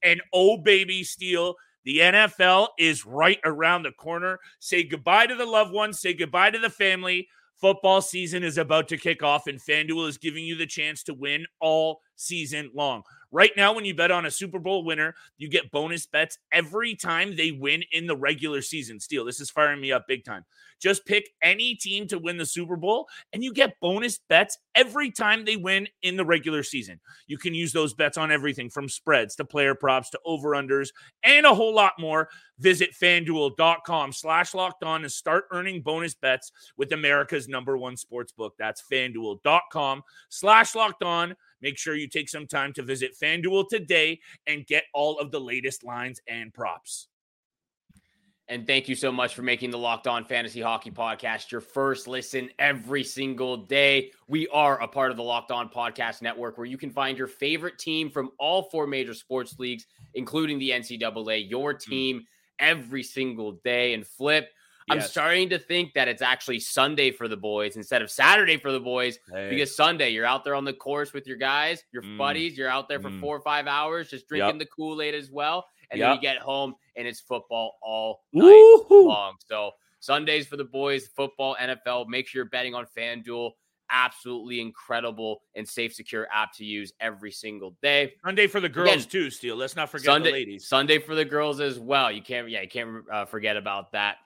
And 0.03 0.21
oh, 0.33 0.57
baby, 0.57 1.03
Steele, 1.03 1.55
the 1.83 1.99
NFL 1.99 2.69
is 2.77 3.05
right 3.05 3.39
around 3.43 3.83
the 3.83 3.91
corner. 3.91 4.39
Say 4.59 4.83
goodbye 4.83 5.27
to 5.27 5.35
the 5.35 5.45
loved 5.45 5.73
ones, 5.73 5.99
say 5.99 6.13
goodbye 6.13 6.51
to 6.51 6.59
the 6.59 6.69
family. 6.69 7.27
Football 7.57 8.01
season 8.01 8.43
is 8.43 8.57
about 8.57 8.89
to 8.89 8.97
kick 8.97 9.23
off, 9.23 9.47
and 9.47 9.59
FanDuel 9.59 10.09
is 10.09 10.17
giving 10.17 10.43
you 10.43 10.55
the 10.55 10.65
chance 10.65 11.03
to 11.03 11.13
win 11.13 11.45
all 11.61 12.01
season 12.15 12.69
long. 12.73 13.03
Right 13.35 13.51
now, 13.57 13.73
when 13.73 13.83
you 13.83 13.93
bet 13.93 14.11
on 14.11 14.25
a 14.25 14.31
Super 14.31 14.59
Bowl 14.59 14.85
winner, 14.85 15.13
you 15.37 15.49
get 15.49 15.69
bonus 15.69 16.05
bets 16.05 16.37
every 16.53 16.95
time 16.95 17.35
they 17.35 17.51
win 17.51 17.83
in 17.91 18.07
the 18.07 18.15
regular 18.15 18.61
season. 18.61 18.97
Steele, 18.97 19.25
this 19.25 19.41
is 19.41 19.49
firing 19.49 19.81
me 19.81 19.91
up 19.91 20.07
big 20.07 20.23
time. 20.23 20.45
Just 20.81 21.05
pick 21.05 21.27
any 21.41 21.75
team 21.75 22.07
to 22.07 22.17
win 22.17 22.37
the 22.37 22.45
Super 22.45 22.77
Bowl, 22.77 23.09
and 23.33 23.43
you 23.43 23.53
get 23.53 23.77
bonus 23.81 24.19
bets 24.29 24.57
every 24.73 25.11
time 25.11 25.43
they 25.43 25.57
win 25.57 25.85
in 26.01 26.15
the 26.15 26.23
regular 26.23 26.63
season. 26.63 26.97
You 27.27 27.37
can 27.37 27.53
use 27.53 27.73
those 27.73 27.93
bets 27.93 28.17
on 28.17 28.31
everything 28.31 28.69
from 28.69 28.87
spreads 28.87 29.35
to 29.35 29.43
player 29.43 29.75
props 29.75 30.11
to 30.11 30.19
over-unders 30.23 30.91
and 31.21 31.45
a 31.45 31.53
whole 31.53 31.75
lot 31.75 31.93
more. 31.99 32.29
Visit 32.59 32.91
fanduel.com 32.93 34.13
slash 34.13 34.53
locked 34.53 34.85
on 34.85 35.01
and 35.01 35.11
start 35.11 35.43
earning 35.51 35.81
bonus 35.81 36.13
bets 36.13 36.53
with 36.77 36.93
America's 36.93 37.49
number 37.49 37.77
one 37.77 37.97
sports 37.97 38.31
book. 38.31 38.53
That's 38.57 38.81
fanduel.com 38.89 40.03
slash 40.29 40.73
locked 40.73 41.03
on. 41.03 41.35
Make 41.61 41.77
sure 41.77 41.95
you 41.95 42.07
take 42.07 42.29
some 42.29 42.47
time 42.47 42.73
to 42.73 42.83
visit 42.83 43.17
FanDuel 43.21 43.69
today 43.69 44.19
and 44.47 44.65
get 44.65 44.83
all 44.93 45.19
of 45.19 45.31
the 45.31 45.39
latest 45.39 45.83
lines 45.83 46.19
and 46.27 46.53
props. 46.53 47.07
And 48.47 48.67
thank 48.67 48.87
you 48.87 48.93
so 48.93 49.11
much 49.11 49.33
for 49.33 49.41
making 49.41 49.71
the 49.71 49.79
Locked 49.79 50.05
On 50.05 50.23
Fantasy 50.23 50.61
Hockey 50.61 50.91
Podcast 50.91 51.51
your 51.51 51.61
first 51.61 52.07
listen 52.07 52.49
every 52.59 53.03
single 53.03 53.57
day. 53.57 54.11
We 54.27 54.47
are 54.49 54.79
a 54.83 54.87
part 54.87 55.09
of 55.09 55.17
the 55.17 55.23
Locked 55.23 55.51
On 55.51 55.67
Podcast 55.67 56.21
Network 56.21 56.59
where 56.59 56.67
you 56.67 56.77
can 56.77 56.91
find 56.91 57.17
your 57.17 57.27
favorite 57.27 57.79
team 57.79 58.11
from 58.11 58.29
all 58.37 58.69
four 58.69 58.85
major 58.85 59.15
sports 59.15 59.57
leagues, 59.57 59.87
including 60.13 60.59
the 60.59 60.69
NCAA, 60.69 61.49
your 61.49 61.71
hmm. 61.71 61.89
team 61.89 62.23
every 62.59 63.01
single 63.01 63.53
day. 63.63 63.95
And 63.95 64.05
flip, 64.05 64.49
I'm 64.89 65.01
starting 65.01 65.49
to 65.49 65.59
think 65.59 65.93
that 65.93 66.07
it's 66.07 66.21
actually 66.21 66.59
Sunday 66.59 67.11
for 67.11 67.27
the 67.27 67.37
boys 67.37 67.75
instead 67.75 68.01
of 68.01 68.11
Saturday 68.11 68.57
for 68.57 68.71
the 68.71 68.79
boys 68.79 69.17
hey. 69.31 69.49
because 69.49 69.75
Sunday 69.75 70.09
you're 70.09 70.25
out 70.25 70.43
there 70.43 70.55
on 70.55 70.65
the 70.65 70.73
course 70.73 71.13
with 71.13 71.25
your 71.25 71.37
guys, 71.37 71.83
your 71.91 72.03
mm. 72.03 72.17
buddies. 72.17 72.57
You're 72.57 72.69
out 72.69 72.87
there 72.87 72.99
for 72.99 73.09
mm. 73.09 73.19
four 73.19 73.35
or 73.35 73.41
five 73.41 73.67
hours 73.67 74.09
just 74.09 74.27
drinking 74.27 74.47
yep. 74.47 74.59
the 74.59 74.65
Kool 74.65 75.01
Aid 75.01 75.15
as 75.15 75.31
well, 75.31 75.65
and 75.91 75.99
yep. 75.99 76.07
then 76.07 76.15
you 76.15 76.21
get 76.21 76.37
home 76.37 76.75
and 76.95 77.07
it's 77.07 77.19
football 77.19 77.77
all 77.81 78.21
night 78.33 78.43
Woo-hoo. 78.43 79.07
long. 79.07 79.35
So 79.45 79.71
Sundays 80.05 80.45
for 80.45 80.55
the 80.57 80.65
boys, 80.65 81.07
football, 81.07 81.57
NFL. 81.59 82.07
Make 82.07 82.27
sure 82.27 82.39
you're 82.39 82.49
betting 82.49 82.75
on 82.75 82.85
FanDuel. 82.95 83.51
Absolutely 83.89 84.61
incredible 84.61 85.41
and 85.55 85.67
safe, 85.67 85.93
secure 85.93 86.27
app 86.31 86.53
to 86.53 86.65
use 86.65 86.93
every 86.99 87.31
single 87.31 87.75
day. 87.81 88.13
Sunday 88.23 88.47
for 88.47 88.59
the 88.59 88.69
girls 88.69 88.89
Again, 88.89 89.07
too. 89.07 89.29
Steele. 89.29 89.55
Let's 89.55 89.75
not 89.75 89.89
forget 89.89 90.05
Sunday, 90.05 90.29
the 90.29 90.33
ladies. 90.33 90.67
Sunday 90.67 90.99
for 90.99 91.15
the 91.15 91.25
girls 91.25 91.59
as 91.59 91.79
well. 91.79 92.11
You 92.11 92.21
can't, 92.21 92.49
yeah, 92.49 92.61
you 92.61 92.67
can't 92.67 93.03
uh, 93.11 93.25
forget 93.25 93.57
about 93.57 93.91
that. 93.93 94.17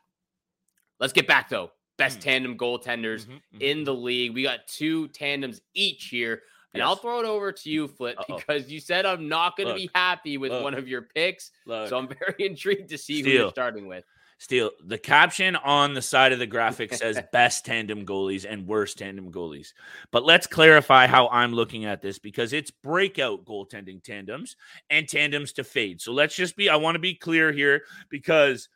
Let's 1.00 1.14
get 1.14 1.28
back 1.28 1.50
though. 1.50 1.72
Best 1.98 2.20
mm. 2.20 2.24
tandem 2.24 2.58
goaltenders 2.58 3.24
mm-hmm, 3.24 3.34
mm-hmm. 3.34 3.62
in 3.62 3.84
the 3.84 3.94
league. 3.94 4.34
We 4.34 4.44
got 4.44 4.68
two 4.68 5.08
tandems 5.10 5.62
each 5.74 6.06
here. 6.06 6.42
And 6.74 6.82
yes. 6.82 6.88
I'll 6.88 6.96
throw 6.96 7.20
it 7.20 7.26
over 7.26 7.52
to 7.52 7.70
you, 7.70 7.88
Flip, 7.88 8.16
Uh-oh. 8.20 8.38
because 8.38 8.72
you 8.72 8.80
said 8.80 9.06
I'm 9.06 9.28
not 9.28 9.58
going 9.58 9.70
to 9.70 9.74
be 9.74 9.90
happy 9.96 10.38
with 10.38 10.52
look, 10.52 10.64
one 10.64 10.76
of 10.76 10.88
your 10.88 11.02
picks. 11.02 11.52
Look. 11.66 11.90
So 11.90 11.98
I'm 11.98 12.08
very 12.28 12.48
intrigued 12.48 12.90
to 12.90 12.98
see 12.98 13.24
who 13.24 13.30
you're 13.30 13.50
starting 13.50 13.88
with. 13.88 14.06
Steele, 14.40 14.72
the 14.86 14.98
caption 14.98 15.58
on 15.58 15.94
the 15.94 16.02
side 16.02 16.32
of 16.32 16.40
the 16.40 16.48
graphic 16.48 16.94
says 16.94 17.20
best 17.34 17.66
tandem 17.66 18.06
goalies 18.06 18.46
and 18.50 18.66
worst 18.66 18.98
tandem 18.98 19.32
goalies. 19.32 19.74
But 20.12 20.24
let's 20.24 20.48
clarify 20.48 21.08
how 21.08 21.28
I'm 21.28 21.54
looking 21.54 21.84
at 21.84 22.02
this 22.02 22.20
because 22.20 22.54
it's 22.54 22.72
breakout 22.72 23.44
goaltending 23.44 24.02
tandems 24.02 24.56
and 24.90 25.10
tandems 25.10 25.52
to 25.54 25.66
fade. 25.66 26.00
So 26.00 26.14
let's 26.14 26.36
just 26.36 26.56
be, 26.56 26.70
I 26.70 26.78
want 26.78 26.96
to 26.96 27.00
be 27.00 27.16
clear 27.16 27.52
here 27.52 27.82
because 28.10 28.70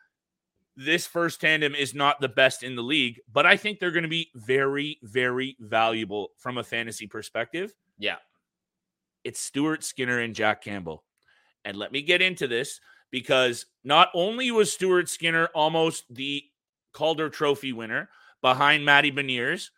this 0.76 1.06
first 1.06 1.40
tandem 1.42 1.76
is 1.76 1.94
not 1.94 2.20
the 2.20 2.30
best 2.30 2.64
in 2.64 2.76
the 2.76 2.82
league, 2.82 3.20
but 3.32 3.46
I 3.46 3.58
think 3.58 3.80
they're 3.80 3.92
going 3.92 4.04
to 4.04 4.10
be 4.10 4.30
very, 4.36 4.98
very 5.04 5.56
valuable 5.60 6.30
from 6.38 6.58
a 6.58 6.64
fantasy 6.64 7.08
perspective. 7.08 7.74
Yeah. 7.98 8.18
It's 9.24 9.40
Stuart 9.40 9.84
Skinner 9.84 10.20
and 10.20 10.36
Jack 10.36 10.64
Campbell. 10.64 11.04
And 11.64 11.78
let 11.78 11.92
me 11.92 12.02
get 12.02 12.22
into 12.22 12.48
this 12.48 12.80
because 13.12 13.66
not 13.84 14.10
only 14.14 14.52
was 14.52 14.74
Stuart 14.74 15.10
Skinner 15.10 15.48
almost 15.54 16.06
the 16.10 16.44
Calder 16.92 17.30
Trophy 17.30 17.72
winner 17.72 18.10
behind 18.42 18.84
Matty 18.84 19.12
Beniers, 19.12 19.70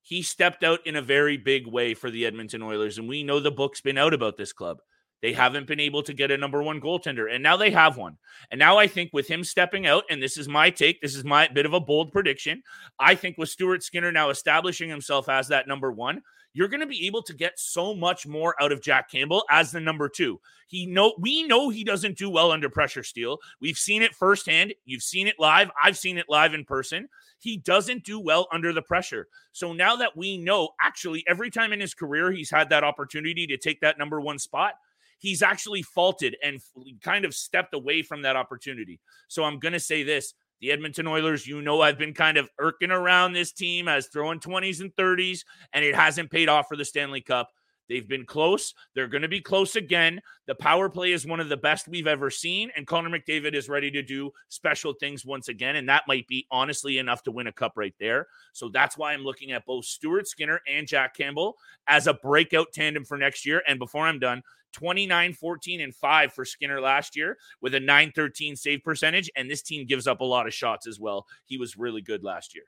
he 0.00 0.22
stepped 0.22 0.62
out 0.62 0.86
in 0.86 0.96
a 0.96 1.02
very 1.02 1.36
big 1.36 1.66
way 1.66 1.94
for 1.94 2.10
the 2.10 2.26
Edmonton 2.26 2.62
Oilers. 2.62 2.98
And 2.98 3.08
we 3.08 3.22
know 3.22 3.40
the 3.40 3.50
book's 3.50 3.80
been 3.80 3.98
out 3.98 4.14
about 4.14 4.36
this 4.36 4.52
club. 4.52 4.78
They 5.24 5.32
haven't 5.32 5.66
been 5.66 5.80
able 5.80 6.02
to 6.02 6.12
get 6.12 6.30
a 6.30 6.36
number 6.36 6.62
one 6.62 6.82
goaltender, 6.82 7.32
and 7.32 7.42
now 7.42 7.56
they 7.56 7.70
have 7.70 7.96
one. 7.96 8.18
And 8.50 8.58
now 8.58 8.76
I 8.76 8.86
think 8.86 9.08
with 9.14 9.26
him 9.26 9.42
stepping 9.42 9.86
out, 9.86 10.04
and 10.10 10.22
this 10.22 10.36
is 10.36 10.48
my 10.48 10.68
take, 10.68 11.00
this 11.00 11.16
is 11.16 11.24
my 11.24 11.48
bit 11.48 11.64
of 11.64 11.72
a 11.72 11.80
bold 11.80 12.12
prediction. 12.12 12.62
I 12.98 13.14
think 13.14 13.38
with 13.38 13.48
Stuart 13.48 13.82
Skinner 13.82 14.12
now 14.12 14.28
establishing 14.28 14.90
himself 14.90 15.30
as 15.30 15.48
that 15.48 15.66
number 15.66 15.90
one, 15.90 16.20
you're 16.52 16.68
going 16.68 16.82
to 16.82 16.86
be 16.86 17.06
able 17.06 17.22
to 17.22 17.32
get 17.32 17.58
so 17.58 17.94
much 17.94 18.26
more 18.26 18.54
out 18.62 18.70
of 18.70 18.82
Jack 18.82 19.10
Campbell 19.10 19.46
as 19.48 19.72
the 19.72 19.80
number 19.80 20.10
two. 20.10 20.42
He 20.68 20.84
know 20.84 21.14
we 21.18 21.42
know 21.44 21.70
he 21.70 21.84
doesn't 21.84 22.18
do 22.18 22.28
well 22.28 22.52
under 22.52 22.68
pressure. 22.68 23.02
Steele. 23.02 23.38
We've 23.62 23.78
seen 23.78 24.02
it 24.02 24.14
firsthand. 24.14 24.74
You've 24.84 25.02
seen 25.02 25.26
it 25.26 25.36
live. 25.38 25.70
I've 25.82 25.96
seen 25.96 26.18
it 26.18 26.26
live 26.28 26.52
in 26.52 26.66
person. 26.66 27.08
He 27.38 27.56
doesn't 27.56 28.04
do 28.04 28.20
well 28.20 28.46
under 28.52 28.74
the 28.74 28.82
pressure. 28.82 29.28
So 29.52 29.72
now 29.72 29.96
that 29.96 30.18
we 30.18 30.36
know, 30.36 30.68
actually, 30.82 31.24
every 31.26 31.50
time 31.50 31.72
in 31.72 31.80
his 31.80 31.94
career 31.94 32.30
he's 32.30 32.50
had 32.50 32.68
that 32.68 32.84
opportunity 32.84 33.46
to 33.46 33.56
take 33.56 33.80
that 33.80 33.96
number 33.98 34.20
one 34.20 34.38
spot, 34.38 34.74
he's 35.18 35.42
actually 35.42 35.82
faulted 35.82 36.36
and 36.42 36.60
kind 37.02 37.24
of 37.24 37.34
stepped 37.34 37.74
away 37.74 38.02
from 38.02 38.22
that 38.22 38.36
opportunity. 38.36 39.00
So 39.28 39.44
I'm 39.44 39.58
going 39.58 39.72
to 39.72 39.80
say 39.80 40.02
this 40.02 40.34
the 40.60 40.72
Edmonton 40.72 41.06
Oilers, 41.06 41.46
you 41.46 41.60
know, 41.60 41.82
I've 41.82 41.98
been 41.98 42.14
kind 42.14 42.38
of 42.38 42.48
irking 42.58 42.90
around 42.90 43.32
this 43.32 43.52
team 43.52 43.88
as 43.88 44.06
throwing 44.06 44.40
20s 44.40 44.80
and 44.80 44.94
30s, 44.96 45.40
and 45.72 45.84
it 45.84 45.94
hasn't 45.94 46.30
paid 46.30 46.48
off 46.48 46.68
for 46.68 46.76
the 46.76 46.84
Stanley 46.84 47.20
Cup. 47.20 47.50
They've 47.88 48.08
been 48.08 48.24
close. 48.24 48.72
They're 48.94 49.08
going 49.08 49.22
to 49.22 49.28
be 49.28 49.40
close 49.40 49.76
again. 49.76 50.20
The 50.46 50.54
power 50.54 50.88
play 50.88 51.12
is 51.12 51.26
one 51.26 51.40
of 51.40 51.48
the 51.48 51.56
best 51.56 51.88
we've 51.88 52.06
ever 52.06 52.30
seen, 52.30 52.70
and 52.76 52.86
Connor 52.86 53.10
McDavid 53.10 53.54
is 53.54 53.68
ready 53.68 53.90
to 53.90 54.02
do 54.02 54.30
special 54.48 54.94
things 54.94 55.24
once 55.24 55.48
again. 55.48 55.76
And 55.76 55.88
that 55.88 56.04
might 56.08 56.26
be 56.26 56.46
honestly 56.50 56.98
enough 56.98 57.22
to 57.24 57.30
win 57.30 57.46
a 57.46 57.52
cup 57.52 57.72
right 57.76 57.94
there. 58.00 58.26
So 58.52 58.68
that's 58.68 58.96
why 58.96 59.12
I'm 59.12 59.22
looking 59.22 59.52
at 59.52 59.66
both 59.66 59.84
Stuart 59.84 60.28
Skinner 60.28 60.60
and 60.66 60.88
Jack 60.88 61.14
Campbell 61.14 61.56
as 61.86 62.06
a 62.06 62.14
breakout 62.14 62.68
tandem 62.72 63.04
for 63.04 63.18
next 63.18 63.44
year. 63.44 63.62
And 63.68 63.78
before 63.78 64.06
I'm 64.06 64.18
done, 64.18 64.42
29, 64.74 65.32
14, 65.32 65.80
and 65.80 65.94
5 65.94 66.32
for 66.32 66.44
Skinner 66.44 66.80
last 66.80 67.16
year 67.16 67.38
with 67.62 67.74
a 67.74 67.80
913 67.80 68.56
save 68.56 68.82
percentage. 68.82 69.30
And 69.36 69.50
this 69.50 69.62
team 69.62 69.86
gives 69.86 70.06
up 70.06 70.20
a 70.20 70.24
lot 70.24 70.46
of 70.46 70.52
shots 70.52 70.86
as 70.86 71.00
well. 71.00 71.26
He 71.46 71.56
was 71.56 71.76
really 71.78 72.02
good 72.02 72.22
last 72.22 72.54
year. 72.54 72.64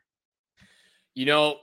You 1.15 1.27
know, 1.27 1.57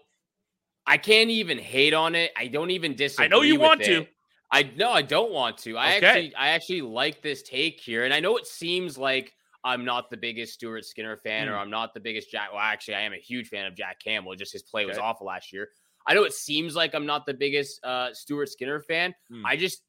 I 0.85 0.97
can't 0.97 1.29
even 1.29 1.57
hate 1.57 1.93
on 1.93 2.13
it. 2.13 2.31
I 2.37 2.47
don't 2.47 2.71
even 2.71 2.95
disagree. 2.95 3.25
I 3.25 3.29
know 3.29 3.41
you 3.41 3.59
want 3.59 3.81
it. 3.81 3.85
to. 3.85 4.07
I 4.51 4.69
no, 4.75 4.91
I 4.91 5.01
don't 5.01 5.31
want 5.31 5.57
to. 5.59 5.77
I 5.77 5.97
okay. 5.97 6.05
actually 6.05 6.35
I 6.35 6.49
actually 6.49 6.81
like 6.81 7.21
this 7.23 7.41
take 7.41 7.79
here. 7.79 8.05
And 8.05 8.13
I 8.13 8.19
know 8.19 8.37
it 8.37 8.45
seems 8.45 8.97
like 8.97 9.33
I'm 9.63 9.85
not 9.85 10.09
the 10.09 10.17
biggest 10.17 10.53
Stuart 10.53 10.85
Skinner 10.85 11.17
fan, 11.17 11.47
mm. 11.47 11.51
or 11.51 11.53
hmm. 11.53 11.61
I'm 11.61 11.69
not 11.69 11.93
the 11.93 11.99
biggest 11.99 12.29
Jack. 12.29 12.49
Well, 12.51 12.61
actually, 12.61 12.95
I 12.95 13.01
am 13.01 13.13
a 13.13 13.17
huge 13.17 13.47
fan 13.47 13.65
of 13.65 13.75
Jack 13.75 13.99
Campbell. 14.03 14.35
Just 14.35 14.53
his 14.53 14.61
play 14.61 14.83
okay. 14.83 14.89
was 14.89 14.97
awful 14.97 15.25
last 15.25 15.53
year. 15.53 15.69
I 16.05 16.13
know 16.13 16.23
it 16.23 16.33
seems 16.33 16.75
like 16.75 16.93
I'm 16.93 17.05
not 17.05 17.25
the 17.25 17.33
biggest 17.33 17.83
uh, 17.83 18.13
Stuart 18.13 18.49
Skinner 18.49 18.81
fan. 18.81 19.15
Mm. 19.31 19.43
I 19.45 19.55
just 19.55 19.83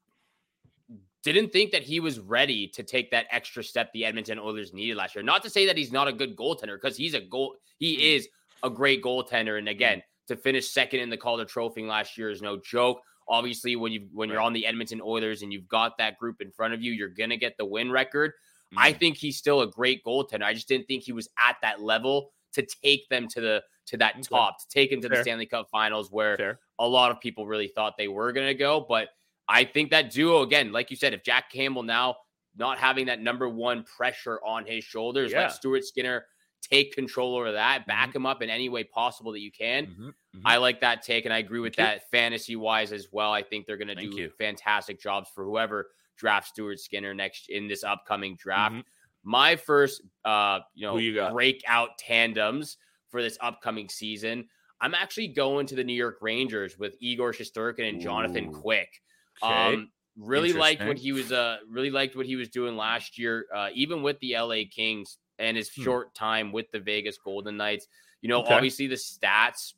didn't 1.33 1.53
think 1.53 1.73
that 1.73 1.83
he 1.83 2.01
was 2.01 2.21
ready 2.21 2.69
to 2.69 2.83
take 2.83 3.11
that 3.11 3.27
extra 3.31 3.63
step 3.63 3.91
the 3.93 4.05
Edmonton 4.05 4.39
Oilers 4.39 4.73
needed 4.73 4.97
last 4.97 5.15
year. 5.15 5.23
Not 5.23 5.43
to 5.45 5.51
say 5.51 5.67
that 5.67 5.77
he's 5.77 5.93
not 5.93 6.09
a 6.09 6.13
good 6.13 6.37
goaltender, 6.37 6.81
because 6.81 6.97
he's 6.97 7.15
a 7.15 7.21
goal, 7.21 7.57
he 7.79 7.97
mm. 7.97 8.17
is 8.17 8.29
a 8.63 8.71
great 8.71 9.03
goaltender. 9.03 9.59
And 9.59 9.69
again, 9.69 10.03
to 10.29 10.37
finish 10.37 10.71
second 10.71 11.01
in 11.01 11.11
the 11.11 11.17
Calder 11.17 11.45
Trophy 11.45 11.83
last 11.83 12.19
year 12.19 12.31
is 12.31 12.43
no 12.43 12.59
joke. 12.59 13.01
Obviously, 13.29 13.77
when 13.77 13.93
you 13.93 14.07
when 14.13 14.29
you're 14.29 14.41
on 14.41 14.53
the 14.53 14.67
Edmonton 14.67 15.01
Oilers 15.03 15.43
and 15.43 15.53
you've 15.53 15.69
got 15.69 15.97
that 15.99 16.19
group 16.19 16.41
in 16.41 16.51
front 16.51 16.75
of 16.75 16.83
you, 16.83 16.93
you're 16.93 17.09
gonna 17.09 17.37
get 17.37 17.57
the 17.57 17.65
win 17.65 17.91
record. 17.91 18.33
Mm. 18.75 18.79
I 18.79 18.93
think 18.93 19.17
he's 19.17 19.39
still 19.39 19.63
a 19.63 19.67
great 19.67 20.05
goaltender. 20.05 20.43
I 20.43 20.53
just 20.53 20.69
didn't 20.69 20.87
think 20.87 21.05
he 21.05 21.13
was 21.13 21.29
at 21.39 21.57
that 21.63 21.81
level 21.81 22.33
to 22.53 22.67
take 22.83 23.09
them 23.09 23.29
to 23.29 23.41
the 23.41 23.63
to 23.87 23.97
that 23.99 24.15
okay. 24.15 24.23
top, 24.23 24.59
to 24.59 24.67
take 24.69 24.93
him 24.93 25.01
to 25.03 25.09
Fair. 25.09 25.19
the 25.19 25.23
Stanley 25.23 25.47
Cup 25.47 25.69
Finals, 25.71 26.11
where 26.11 26.37
Fair. 26.37 26.61
a 26.79 26.87
lot 26.87 27.11
of 27.11 27.21
people 27.21 27.47
really 27.47 27.69
thought 27.69 27.95
they 27.97 28.09
were 28.09 28.33
gonna 28.33 28.55
go. 28.55 28.85
But 28.87 29.09
I 29.49 29.65
think 29.65 29.91
that 29.91 30.11
duo 30.11 30.43
again, 30.43 30.73
like 30.73 30.91
you 30.91 30.97
said, 30.97 31.15
if 31.15 31.23
Jack 31.23 31.51
Campbell 31.53 31.83
now 31.83 32.17
not 32.57 32.79
having 32.79 33.07
that 33.07 33.21
number 33.21 33.49
one 33.49 33.85
pressure 33.85 34.41
on 34.45 34.65
his 34.65 34.85
shoulders, 34.85 35.33
yeah. 35.33 35.43
let 35.43 35.53
Stuart 35.53 35.85
Skinner 35.85 36.25
take 36.63 36.95
control 36.95 37.37
over 37.37 37.53
that, 37.53 37.81
mm-hmm. 37.81 37.89
back 37.89 38.09
mm-hmm. 38.11 38.19
him 38.19 38.27
up 38.27 38.43
in 38.43 38.51
any 38.51 38.69
way 38.69 38.85
possible 38.85 39.33
that 39.33 39.41
you 39.41 39.51
can. 39.53 39.87
Mm-hmm. 39.87 40.07
Mm-hmm. 40.07 40.47
I 40.47 40.57
like 40.57 40.81
that 40.81 41.03
take, 41.03 41.25
and 41.25 41.35
I 41.35 41.39
agree 41.39 41.61
with 41.61 41.77
Thank 41.77 42.01
that 42.01 42.11
fantasy 42.11 42.57
wise 42.57 42.93
as 42.93 43.09
well. 43.13 43.33
I 43.33 43.43
think 43.43 43.67
they're 43.67 43.77
going 43.77 43.89
to 43.89 43.95
do 43.95 44.11
you. 44.15 44.31
fantastic 44.39 45.01
jobs 45.01 45.29
for 45.35 45.45
whoever 45.45 45.89
drafts 46.17 46.51
Stuart 46.51 46.81
Skinner 46.81 47.15
next 47.15 47.51
in 47.51 47.69
this 47.69 47.85
upcoming 47.85 48.37
draft. 48.37 48.75
Mm-hmm. 48.75 48.81
My 49.25 49.57
first, 49.57 50.03
uh, 50.25 50.61
you 50.75 50.87
know, 50.87 50.99
you 50.99 51.27
breakout 51.33 51.97
tandems 51.99 52.77
for 53.09 53.23
this 53.23 53.39
upcoming 53.41 53.89
season. 53.89 54.49
I'm 54.81 54.95
actually 54.95 55.29
going 55.29 55.67
to 55.69 55.75
the 55.75 55.85
New 55.85 55.95
York 55.95 56.19
Rangers 56.21 56.79
with 56.79 56.95
Igor 57.01 57.33
Shesterkin 57.33 57.89
and 57.89 58.01
Jonathan 58.01 58.49
Ooh. 58.49 58.53
Quick. 58.53 59.01
Okay. 59.43 59.75
Um, 59.75 59.91
really 60.17 60.53
liked 60.53 60.85
what 60.85 60.97
he 60.97 61.11
was 61.11 61.33
uh 61.33 61.57
really 61.69 61.91
liked 61.91 62.15
what 62.15 62.27
he 62.27 62.37
was 62.37 62.49
doing 62.49 62.77
last 62.77 63.19
year, 63.19 63.47
uh, 63.55 63.69
even 63.75 64.03
with 64.03 64.19
the 64.21 64.37
LA 64.37 64.63
Kings 64.71 65.19
and 65.39 65.57
his 65.57 65.71
hmm. 65.75 65.83
short 65.83 66.15
time 66.15 66.53
with 66.53 66.71
the 66.71 66.81
Vegas 66.81 67.19
Golden 67.19 67.57
Knights. 67.57 67.89
You 68.23 68.29
know, 68.29 68.41
okay. 68.41 68.55
obviously 68.55 68.87
the 68.87 68.95
stats, 68.95 69.75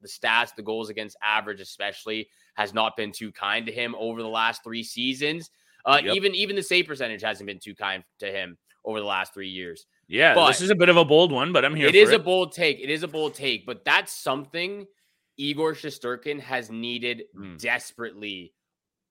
the 0.00 0.08
stats, 0.08 0.54
the 0.54 0.62
goals 0.62 0.88
against 0.88 1.16
average, 1.22 1.60
especially, 1.60 2.28
has 2.54 2.72
not 2.72 2.96
been 2.96 3.12
too 3.12 3.32
kind 3.32 3.66
to 3.66 3.72
him 3.72 3.94
over 3.98 4.22
the 4.22 4.28
last 4.28 4.64
three 4.64 4.82
seasons. 4.82 5.50
Uh, 5.84 6.00
yep. 6.02 6.14
Even 6.14 6.34
even 6.34 6.56
the 6.56 6.62
save 6.62 6.86
percentage 6.86 7.22
hasn't 7.22 7.46
been 7.46 7.58
too 7.58 7.74
kind 7.74 8.04
to 8.20 8.26
him 8.26 8.56
over 8.84 9.00
the 9.00 9.06
last 9.06 9.34
three 9.34 9.48
years. 9.48 9.86
Yeah, 10.06 10.34
but 10.34 10.48
this 10.48 10.62
is 10.62 10.70
a 10.70 10.74
bit 10.74 10.88
of 10.88 10.96
a 10.96 11.04
bold 11.04 11.30
one, 11.30 11.52
but 11.52 11.64
I'm 11.64 11.74
here. 11.74 11.88
It 11.88 11.94
is 11.94 12.10
it. 12.10 12.16
a 12.16 12.18
bold 12.18 12.52
take. 12.52 12.80
It 12.80 12.90
is 12.90 13.02
a 13.02 13.08
bold 13.08 13.34
take, 13.34 13.66
but 13.66 13.84
that's 13.84 14.12
something 14.12 14.86
Igor 15.36 15.74
Shesterkin 15.74 16.40
has 16.40 16.70
needed 16.70 17.24
mm. 17.36 17.60
desperately 17.60 18.54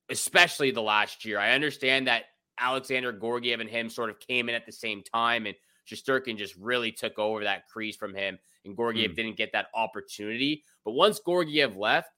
especially 0.10 0.72
the 0.72 0.82
last 0.82 1.26
year. 1.26 1.40
I 1.40 1.52
understand 1.52 2.08
that 2.08 2.24
Alexander 2.60 3.12
Georgiev 3.12 3.60
and 3.60 3.70
him 3.70 3.90
sort 3.90 4.10
of 4.10 4.20
came 4.20 4.50
in 4.50 4.56
at 4.56 4.66
the 4.66 4.72
same 4.72 5.04
time, 5.04 5.46
and 5.46 5.56
Shesterkin 5.90 6.38
just 6.38 6.56
really 6.56 6.92
took 6.92 7.18
over 7.20 7.44
that 7.44 7.68
crease 7.68 7.96
from 7.96 8.16
him, 8.16 8.38
and 8.66 8.76
Georgiev 8.76 9.12
mm. 9.12 9.16
didn't 9.16 9.38
get 9.38 9.52
that 9.54 9.68
opportunity. 9.76 10.64
But 10.84 10.92
once 10.92 11.20
Georgiev 11.20 11.78
left, 11.78 12.10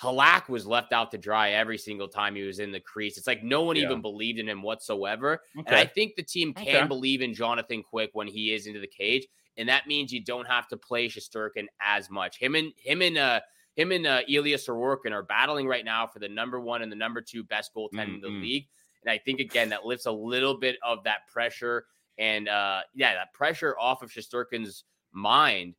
Halak 0.00 0.48
was 0.48 0.66
left 0.66 0.92
out 0.92 1.10
to 1.10 1.18
dry 1.18 1.52
every 1.52 1.78
single 1.78 2.06
time 2.06 2.36
he 2.36 2.42
was 2.42 2.60
in 2.60 2.70
the 2.70 2.78
crease. 2.78 3.18
It's 3.18 3.26
like 3.26 3.42
no 3.42 3.62
one 3.62 3.74
Yeah. 3.74 3.84
even 3.84 4.00
believed 4.00 4.38
in 4.38 4.48
him 4.48 4.62
whatsoever. 4.62 5.42
And 5.66 5.74
I 5.74 5.86
think 5.86 6.14
the 6.14 6.22
team 6.22 6.54
can 6.54 6.82
Okay. 6.82 6.86
believe 6.86 7.20
in 7.20 7.34
Jonathan 7.34 7.82
Quick 7.82 8.10
when 8.12 8.28
he 8.28 8.52
is 8.52 8.68
into 8.68 8.78
the 8.78 8.86
cage, 8.86 9.26
and 9.56 9.68
that 9.68 9.88
means 9.88 10.12
you 10.12 10.22
don't 10.24 10.46
have 10.46 10.68
to 10.68 10.76
play 10.76 11.08
Shesterkin 11.08 11.66
as 11.80 12.10
much. 12.10 12.38
Him 12.38 12.54
and 12.54 12.72
him 12.76 13.02
and 13.02 13.18
uh 13.18 13.40
him 13.78 13.92
and 13.92 14.06
uh, 14.06 14.20
Ilya 14.28 14.56
Sorokin 14.58 15.12
are 15.12 15.22
battling 15.22 15.66
right 15.68 15.84
now 15.84 16.06
for 16.06 16.18
the 16.18 16.28
number 16.28 16.58
one 16.60 16.82
and 16.82 16.90
the 16.90 16.96
number 16.96 17.20
two 17.20 17.44
best 17.44 17.72
goaltender 17.74 18.14
in 18.14 18.20
the 18.20 18.28
Mhm. 18.28 18.42
league. 18.42 18.68
And 19.04 19.10
I 19.10 19.18
think 19.18 19.38
again 19.40 19.68
that 19.68 19.86
lifts 19.86 20.06
a 20.06 20.12
little 20.12 20.54
bit 20.58 20.76
of 20.82 21.04
that 21.04 21.28
pressure 21.28 21.86
and 22.18 22.48
uh 22.48 22.80
yeah, 22.94 23.14
that 23.14 23.32
pressure 23.32 23.78
off 23.78 24.02
of 24.02 24.10
Shesterkin's 24.10 24.84
mind 25.12 25.74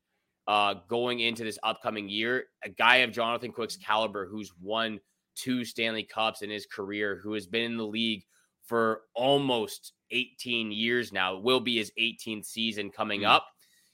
uh 0.47 0.75
going 0.87 1.19
into 1.19 1.43
this 1.43 1.59
upcoming 1.63 2.07
year. 2.09 2.45
A 2.63 2.69
guy 2.69 2.97
of 2.97 3.11
Jonathan 3.11 3.51
Quick's 3.51 3.75
caliber 3.75 4.25
who's 4.25 4.53
won 4.61 4.99
two 5.35 5.65
Stanley 5.65 6.03
Cups 6.03 6.41
in 6.41 6.49
his 6.49 6.65
career, 6.65 7.19
who 7.21 7.33
has 7.33 7.47
been 7.47 7.63
in 7.63 7.77
the 7.77 7.85
league 7.85 8.23
for 8.63 9.01
almost 9.13 9.93
18 10.11 10.71
years 10.71 11.11
now. 11.11 11.35
It 11.37 11.43
will 11.43 11.59
be 11.59 11.77
his 11.77 11.91
18th 11.97 12.45
season 12.45 12.91
coming 12.91 13.21
Mm. 13.21 13.27
up. 13.29 13.47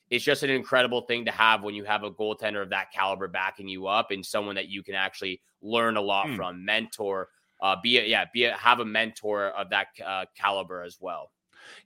It's 0.09 0.23
just 0.23 0.43
an 0.43 0.49
incredible 0.49 1.01
thing 1.01 1.25
to 1.25 1.31
have 1.31 1.63
when 1.63 1.75
you 1.75 1.83
have 1.85 2.03
a 2.03 2.11
goaltender 2.11 2.61
of 2.61 2.69
that 2.69 2.91
caliber 2.91 3.27
backing 3.27 3.67
you 3.67 3.87
up 3.87 4.11
and 4.11 4.25
someone 4.25 4.55
that 4.55 4.67
you 4.67 4.83
can 4.83 4.95
actually 4.95 5.41
learn 5.61 5.97
a 5.97 6.01
lot 6.01 6.27
Mm. 6.27 6.35
from, 6.35 6.65
mentor, 6.65 7.29
uh, 7.61 7.75
be 7.81 7.97
a, 7.97 8.05
yeah, 8.05 8.25
be 8.33 8.43
a, 8.45 8.55
have 8.55 8.79
a 8.79 8.85
mentor 8.85 9.47
of 9.47 9.69
that 9.69 9.87
uh, 10.05 10.25
caliber 10.37 10.83
as 10.83 10.97
well. 10.99 11.31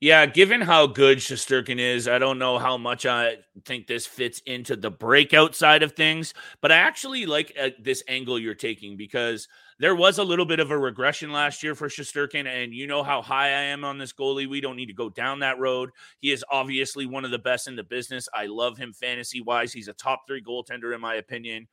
Yeah, 0.02 0.26
given 0.26 0.60
how 0.60 0.88
good 0.88 1.20
Shesterkin 1.20 1.80
is, 1.80 2.08
I 2.08 2.20
don't 2.20 2.40
know 2.40 2.58
how 2.58 2.78
much 2.78 3.06
I 3.06 3.38
think 3.66 3.88
this 3.88 4.06
fits 4.06 4.42
into 4.46 4.76
the 4.76 4.92
breakout 4.92 5.56
side 5.56 5.84
of 5.84 5.94
things, 5.94 6.34
but 6.62 6.72
I 6.72 6.76
actually 6.76 7.26
like 7.26 7.56
uh, 7.58 7.70
this 7.80 8.04
angle 8.10 8.38
you're 8.38 8.56
taking 8.56 8.98
because 8.98 9.48
there 9.80 9.96
was 9.96 10.18
a 10.18 10.24
little 10.24 10.46
bit 10.46 10.60
of 10.60 10.72
a 10.72 10.78
regression 10.78 11.32
last 11.32 11.64
year 11.64 11.74
for 11.74 11.88
Shesterkin, 11.88 12.46
and 12.46 12.74
you 12.74 12.86
know 12.86 13.02
how 13.02 13.22
high 13.22 13.48
I 13.48 13.64
am 13.64 13.86
on 13.86 13.98
this 13.98 14.12
goalie. 14.12 14.48
We 14.48 14.60
don't 14.60 14.76
need 14.76 14.88
to 14.88 14.94
go 14.94 15.10
down 15.10 15.40
that 15.40 15.58
road. 15.58 15.92
He 16.20 16.32
is 16.32 16.44
obviously 16.52 17.06
one 17.06 17.24
of 17.24 17.32
the 17.32 17.40
best 17.40 17.68
in 17.68 17.78
the 17.78 17.84
business. 17.84 18.28
I 18.34 18.48
love 18.48 18.78
him 18.78 18.92
fantasy 18.92 19.40
wise. 19.40 19.72
He's 19.72 19.88
a 19.88 19.94
top 19.94 20.24
three 20.28 20.44
goaltender, 20.44 20.94
in 20.94 21.00
my 21.00 21.16
opinion. 21.16 21.68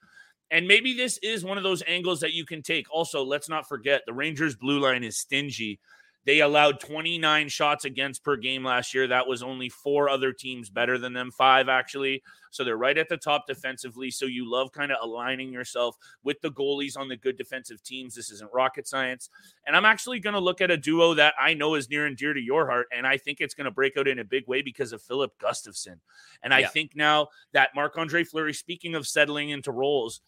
And 0.52 0.68
maybe 0.68 0.94
this 0.94 1.18
is 1.18 1.44
one 1.44 1.58
of 1.58 1.64
those 1.64 1.82
angles 1.88 2.20
that 2.20 2.32
you 2.32 2.46
can 2.46 2.62
take. 2.62 2.86
Also, 2.92 3.24
let's 3.24 3.48
not 3.48 3.68
forget 3.68 4.02
the 4.06 4.14
Rangers' 4.14 4.54
blue 4.54 4.78
line 4.78 5.02
is 5.02 5.18
stingy. 5.18 5.80
They 6.26 6.40
allowed 6.40 6.80
29 6.80 7.48
shots 7.48 7.84
against 7.84 8.24
per 8.24 8.36
game 8.36 8.64
last 8.64 8.92
year. 8.92 9.06
That 9.06 9.28
was 9.28 9.44
only 9.44 9.68
four 9.68 10.08
other 10.08 10.32
teams 10.32 10.68
better 10.68 10.98
than 10.98 11.12
them, 11.12 11.30
five 11.30 11.68
actually. 11.68 12.22
So 12.50 12.64
they're 12.64 12.76
right 12.76 12.98
at 12.98 13.08
the 13.08 13.16
top 13.16 13.46
defensively. 13.46 14.10
So 14.10 14.26
you 14.26 14.50
love 14.50 14.72
kind 14.72 14.90
of 14.90 14.98
aligning 15.00 15.52
yourself 15.52 15.96
with 16.24 16.40
the 16.40 16.50
goalies 16.50 16.98
on 16.98 17.08
the 17.08 17.16
good 17.16 17.36
defensive 17.36 17.80
teams. 17.82 18.14
This 18.14 18.30
isn't 18.32 18.52
rocket 18.52 18.88
science. 18.88 19.30
And 19.66 19.76
I'm 19.76 19.84
actually 19.84 20.18
going 20.18 20.34
to 20.34 20.40
look 20.40 20.60
at 20.60 20.70
a 20.70 20.76
duo 20.76 21.14
that 21.14 21.34
I 21.38 21.54
know 21.54 21.76
is 21.76 21.88
near 21.88 22.06
and 22.06 22.16
dear 22.16 22.34
to 22.34 22.40
your 22.40 22.66
heart. 22.66 22.88
And 22.90 23.06
I 23.06 23.18
think 23.18 23.40
it's 23.40 23.54
going 23.54 23.66
to 23.66 23.70
break 23.70 23.96
out 23.96 24.08
in 24.08 24.18
a 24.18 24.24
big 24.24 24.48
way 24.48 24.62
because 24.62 24.92
of 24.92 25.00
Filip 25.02 25.38
Gustavsson. 25.38 26.00
And 26.42 26.52
I 26.52 26.60
Yeah. 26.60 26.68
think 26.68 26.96
now 26.96 27.28
that 27.52 27.70
Marc 27.76 27.96
Andre 27.96 28.24
Fleury, 28.24 28.52
speaking 28.52 28.96
of 28.96 29.06
settling 29.06 29.50
into 29.50 29.70
roles, 29.70 30.20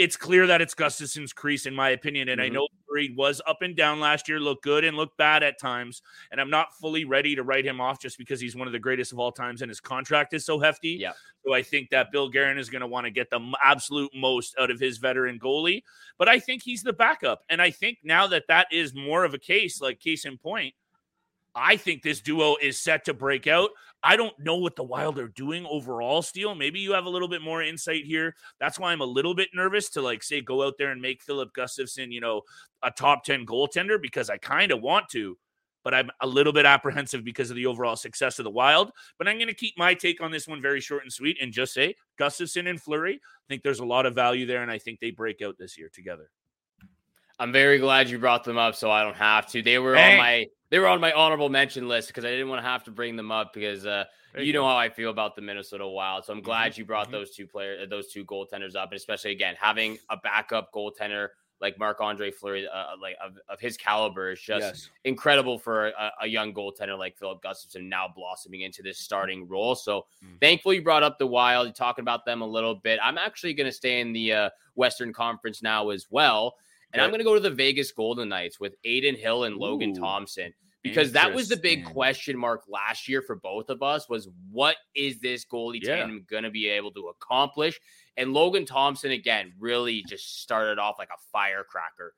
it's 0.00 0.16
clear 0.16 0.46
that 0.46 0.62
it's 0.62 0.72
Gustavsson's 0.72 1.34
crease, 1.34 1.66
in 1.66 1.74
my 1.74 1.90
opinion. 1.90 2.30
And 2.30 2.40
I 2.40 2.48
Mhm. 2.48 2.54
know 2.54 2.68
Fleury 2.86 3.10
was 3.10 3.42
up 3.46 3.60
and 3.60 3.76
down 3.76 4.00
last 4.00 4.28
year, 4.30 4.40
looked 4.40 4.64
good 4.64 4.82
and 4.82 4.96
looked 4.96 5.18
bad 5.18 5.42
at 5.42 5.58
times. 5.58 6.00
And 6.30 6.40
I'm 6.40 6.48
not 6.48 6.74
fully 6.78 7.04
ready 7.04 7.34
to 7.36 7.42
write 7.42 7.66
him 7.66 7.82
off 7.82 8.00
just 8.00 8.16
because 8.16 8.40
he's 8.40 8.56
one 8.56 8.66
of 8.66 8.72
the 8.72 8.78
greatest 8.78 9.12
of 9.12 9.18
all 9.18 9.30
times 9.30 9.60
and 9.60 9.68
his 9.68 9.78
contract 9.78 10.32
is 10.32 10.46
so 10.46 10.58
hefty. 10.58 10.92
Yeah. 10.92 11.12
So 11.44 11.52
I 11.52 11.62
think 11.62 11.90
that 11.90 12.10
Bill 12.12 12.30
Guerin 12.30 12.56
is 12.56 12.70
going 12.70 12.80
to 12.80 12.86
want 12.86 13.04
to 13.04 13.10
get 13.10 13.28
the 13.28 13.40
absolute 13.62 14.10
most 14.14 14.54
out 14.58 14.70
of 14.70 14.80
his 14.80 14.96
veteran 14.96 15.38
goalie. 15.38 15.82
But 16.16 16.28
I 16.28 16.40
think 16.40 16.62
he's 16.62 16.82
the 16.82 16.94
backup. 16.94 17.44
And 17.50 17.60
I 17.60 17.70
think 17.70 17.98
now 18.02 18.26
that 18.28 18.46
that 18.48 18.68
is 18.72 18.94
more 18.94 19.24
of 19.24 19.34
a 19.34 19.38
case, 19.38 19.82
like 19.82 20.00
case 20.00 20.24
in 20.24 20.38
point, 20.38 20.74
I 21.54 21.76
think 21.76 22.02
this 22.02 22.20
duo 22.20 22.56
is 22.62 22.78
set 22.78 23.04
to 23.04 23.14
break 23.14 23.46
out. 23.46 23.70
I 24.02 24.16
don't 24.16 24.38
know 24.38 24.56
what 24.56 24.76
the 24.76 24.82
Wild 24.82 25.18
are 25.18 25.28
doing 25.28 25.66
overall, 25.68 26.22
Steele. 26.22 26.54
Maybe 26.54 26.80
you 26.80 26.92
have 26.92 27.04
a 27.04 27.10
little 27.10 27.28
bit 27.28 27.42
more 27.42 27.62
insight 27.62 28.04
here. 28.04 28.34
That's 28.58 28.78
why 28.78 28.92
I'm 28.92 29.02
a 29.02 29.06
little 29.06 29.34
bit 29.34 29.50
nervous 29.54 29.90
to 29.90 30.02
like 30.02 30.22
say 30.22 30.40
go 30.40 30.62
out 30.66 30.74
there 30.78 30.90
and 30.90 31.02
make 31.02 31.22
Filip 31.22 31.50
Gustavsson, 31.56 32.10
you 32.10 32.20
know, 32.20 32.42
a 32.82 32.90
top 32.90 33.24
10 33.24 33.44
goaltender 33.44 34.00
because 34.00 34.30
I 34.30 34.38
kind 34.38 34.72
of 34.72 34.80
want 34.80 35.10
to, 35.10 35.36
but 35.84 35.92
I'm 35.92 36.10
a 36.22 36.26
little 36.26 36.52
bit 36.52 36.64
apprehensive 36.64 37.24
because 37.24 37.50
of 37.50 37.56
the 37.56 37.66
overall 37.66 37.94
success 37.96 38.38
of 38.38 38.44
the 38.44 38.50
Wild. 38.50 38.90
But 39.18 39.28
I'm 39.28 39.36
going 39.36 39.48
to 39.48 39.54
keep 39.54 39.76
my 39.76 39.92
take 39.92 40.22
on 40.22 40.30
this 40.30 40.48
one 40.48 40.62
very 40.62 40.80
short 40.80 41.02
and 41.02 41.12
sweet 41.12 41.36
and 41.40 41.52
just 41.52 41.74
say 41.74 41.94
Gustavsson 42.18 42.70
and 42.70 42.80
Fleury. 42.80 43.16
I 43.16 43.44
think 43.48 43.62
there's 43.62 43.80
a 43.80 43.84
lot 43.84 44.06
of 44.06 44.14
value 44.14 44.46
there, 44.46 44.62
and 44.62 44.70
I 44.70 44.78
think 44.78 45.00
they 45.00 45.10
break 45.10 45.42
out 45.42 45.56
this 45.58 45.76
year 45.76 45.90
together. 45.92 46.30
I'm 47.38 47.52
very 47.52 47.78
glad 47.78 48.10
you 48.10 48.18
brought 48.18 48.44
them 48.44 48.58
up, 48.58 48.74
so 48.74 48.90
I 48.90 49.02
don't 49.02 49.16
have 49.16 49.46
to. 49.48 49.62
They 49.62 49.78
were 49.78 49.94
Hey. 49.96 50.12
on 50.12 50.18
my 50.18 50.46
they 50.70 50.78
were 50.78 50.86
on 50.86 51.00
my 51.00 51.12
honorable 51.12 51.48
mention 51.48 51.88
list 51.88 52.08
because 52.08 52.24
I 52.24 52.30
didn't 52.30 52.48
want 52.48 52.62
to 52.62 52.68
have 52.68 52.84
to 52.84 52.90
bring 52.90 53.16
them 53.16 53.30
up 53.30 53.52
because 53.52 53.84
uh, 53.84 54.04
There 54.32 54.42
you 54.42 54.52
know 54.52 54.64
how 54.64 54.76
I 54.76 54.88
feel 54.88 55.10
about 55.10 55.36
the 55.36 55.42
Minnesota 55.42 55.86
Wild. 55.86 56.24
So 56.24 56.32
I'm 56.32 56.40
glad 56.40 56.78
you 56.78 56.84
brought 56.84 57.08
mhm. 57.08 57.12
those 57.12 57.30
two 57.32 57.46
players, 57.46 57.88
those 57.90 58.12
two 58.12 58.24
goaltenders 58.24 58.76
up, 58.76 58.90
and 58.90 58.96
especially 58.96 59.32
again 59.32 59.56
having 59.60 59.98
a 60.08 60.16
backup 60.16 60.72
goaltender 60.72 61.28
like 61.60 61.78
Marc 61.78 62.00
Andre 62.00 62.30
Fleury, 62.30 62.66
uh, 62.66 62.96
like 63.02 63.16
of, 63.22 63.38
of 63.48 63.60
his 63.60 63.76
caliber, 63.76 64.30
is 64.30 64.40
just 64.40 64.60
Yes. 64.60 64.90
incredible 65.04 65.58
for 65.58 65.88
a, 65.88 66.12
a 66.22 66.26
young 66.26 66.54
goaltender 66.54 66.98
like 66.98 67.18
Filip 67.18 67.42
Gustavsson 67.42 67.82
now 67.82 68.08
blossoming 68.08 68.62
into 68.62 68.82
this 68.82 68.98
starting 68.98 69.46
role. 69.46 69.74
So 69.74 70.06
Mhm. 70.24 70.40
thankfully 70.40 70.76
you 70.76 70.82
brought 70.82 71.02
up 71.02 71.18
the 71.18 71.26
Wild. 71.26 71.66
You're 71.66 71.74
talking 71.74 72.02
about 72.02 72.24
them 72.24 72.40
a 72.40 72.46
little 72.46 72.74
bit. 72.74 72.98
I'm 73.02 73.18
actually 73.18 73.52
going 73.52 73.66
to 73.66 73.72
stay 73.72 74.00
in 74.00 74.14
the 74.14 74.32
uh, 74.32 74.50
Western 74.74 75.12
Conference 75.12 75.62
now 75.62 75.90
as 75.90 76.06
well. 76.10 76.56
And 76.92 77.02
I'm 77.02 77.10
going 77.10 77.20
to 77.20 77.24
go 77.24 77.34
to 77.34 77.40
the 77.40 77.50
Vegas 77.50 77.92
Golden 77.92 78.28
Knights 78.28 78.58
with 78.58 78.74
Adin 78.84 79.14
Hill 79.14 79.44
and 79.44 79.56
Logan 79.56 79.90
Ooh, 79.90 80.00
Thompson 80.00 80.52
because 80.82 81.12
that 81.12 81.32
was 81.32 81.48
the 81.48 81.56
big 81.56 81.84
question 81.84 82.36
mark 82.36 82.64
last 82.68 83.08
year 83.08 83.22
for 83.22 83.36
both 83.36 83.68
of 83.68 83.82
us 83.82 84.08
was 84.08 84.28
what 84.50 84.76
is 84.94 85.20
this 85.20 85.44
goalie 85.44 85.80
Yeah. 85.82 85.96
tandem 85.96 86.24
going 86.28 86.44
to 86.44 86.50
be 86.50 86.68
able 86.68 86.90
to 86.92 87.08
accomplish? 87.08 87.78
And 88.16 88.32
Logan 88.32 88.64
Thompson 88.66 89.12
again 89.12 89.52
really 89.58 90.04
just 90.08 90.40
started 90.40 90.78
off 90.78 90.96
like 90.98 91.10
a 91.10 91.20
firecracker. 91.32 92.14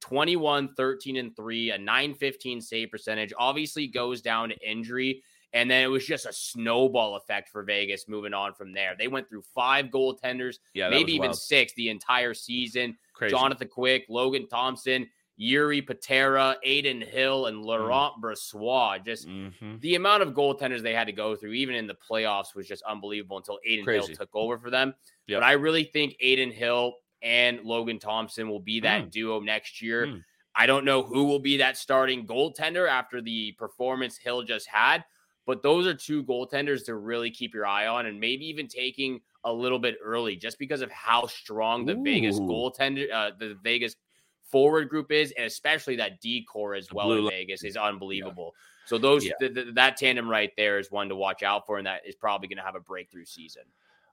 21 0.00 0.74
13 0.74 1.16
and 1.16 1.34
3 1.36 1.70
a 1.70 1.78
915 1.78 2.60
save 2.60 2.90
percentage 2.90 3.32
obviously 3.38 3.86
goes 3.86 4.20
down 4.20 4.48
to 4.48 4.68
injury 4.68 5.22
and 5.52 5.70
then 5.70 5.82
it 5.84 5.88
was 5.88 6.06
just 6.06 6.26
a 6.26 6.32
snowball 6.32 7.16
effect 7.16 7.48
for 7.48 7.62
Vegas 7.62 8.08
moving 8.08 8.34
on 8.34 8.54
from 8.54 8.72
there. 8.72 8.94
They 8.98 9.08
went 9.08 9.28
through 9.28 9.42
five 9.54 9.86
goaltenders, 9.86 10.56
Yeah, 10.74 10.88
maybe 10.88 11.12
even 11.12 11.28
wild. 11.28 11.38
six 11.38 11.72
the 11.74 11.88
entire 11.88 12.34
season. 12.34 12.96
Crazy. 13.12 13.32
Jonathan 13.32 13.68
Quick, 13.68 14.06
Logan 14.08 14.48
Thompson, 14.48 15.08
Jiri 15.40 15.84
Patera, 15.84 16.56
Adin 16.64 17.00
Hill, 17.00 17.44
Mm. 17.44 17.48
and 17.48 17.62
Laurent 17.64 18.14
Brossoit. 18.22 19.04
Just 19.04 19.26
Mhm. 19.26 19.80
the 19.80 19.94
amount 19.94 20.22
of 20.22 20.30
goaltenders 20.34 20.82
they 20.82 20.94
had 20.94 21.06
to 21.06 21.12
go 21.12 21.34
through, 21.34 21.52
even 21.52 21.74
in 21.74 21.86
the 21.86 21.94
playoffs, 21.96 22.54
was 22.54 22.68
just 22.68 22.82
unbelievable 22.82 23.38
until 23.38 23.58
Adin 23.66 23.84
Crazy. 23.84 24.08
Hill 24.08 24.16
took 24.16 24.30
over 24.34 24.58
for 24.58 24.70
them. 24.70 24.94
Yep. 25.26 25.40
But 25.40 25.46
I 25.46 25.52
really 25.52 25.84
think 25.84 26.16
Adin 26.22 26.52
Hill 26.52 26.96
and 27.22 27.60
Logan 27.62 27.98
Thompson 27.98 28.48
will 28.48 28.60
be 28.60 28.80
that 28.80 29.04
Mm. 29.06 29.10
duo 29.10 29.40
next 29.40 29.80
year. 29.80 30.06
Mm. 30.06 30.24
I 30.54 30.66
don't 30.66 30.84
know 30.84 31.02
who 31.02 31.24
will 31.24 31.38
be 31.38 31.56
that 31.58 31.76
starting 31.78 32.26
goaltender 32.26 32.86
after 32.88 33.22
the 33.22 33.52
performance 33.52 34.18
Hill 34.18 34.42
just 34.42 34.68
had, 34.68 35.02
but 35.46 35.62
those 35.62 35.86
are 35.86 35.94
two 35.94 36.22
goaltenders 36.24 36.84
to 36.86 36.94
really 36.94 37.30
keep 37.30 37.54
your 37.54 37.66
eye 37.66 37.86
on 37.86 38.06
and 38.06 38.18
maybe 38.18 38.46
even 38.46 38.68
taking 38.68 39.20
a 39.44 39.52
little 39.52 39.78
bit 39.78 39.96
early 40.02 40.36
just 40.36 40.58
because 40.58 40.82
of 40.82 40.90
how 40.90 41.26
strong 41.26 41.84
the 41.84 41.94
Vegas 41.94 42.38
goaltender, 42.38 43.12
uh, 43.12 43.30
the 43.38 43.56
Vegas 43.62 43.96
forward 44.44 44.88
group 44.88 45.10
is, 45.10 45.32
and 45.36 45.46
especially 45.46 45.96
that 45.96 46.20
D 46.20 46.44
core 46.44 46.74
as 46.74 46.92
well 46.92 47.12
in. 47.12 47.28
Vegas 47.28 47.64
is 47.64 47.76
unbelievable. 47.76 48.54
So 48.84 48.98
those 48.98 49.24
Yeah. 49.24 49.32
th- 49.40 49.54
th- 49.54 49.74
that 49.74 49.96
tandem 49.96 50.28
right 50.28 50.52
there 50.56 50.78
is 50.78 50.90
one 50.90 51.08
to 51.08 51.16
watch 51.16 51.42
out 51.42 51.66
for, 51.66 51.78
and 51.78 51.86
that 51.86 52.06
is 52.06 52.14
probably 52.14 52.48
going 52.48 52.58
to 52.58 52.64
have 52.64 52.74
a 52.74 52.80
breakthrough 52.80 53.24
season. 53.24 53.62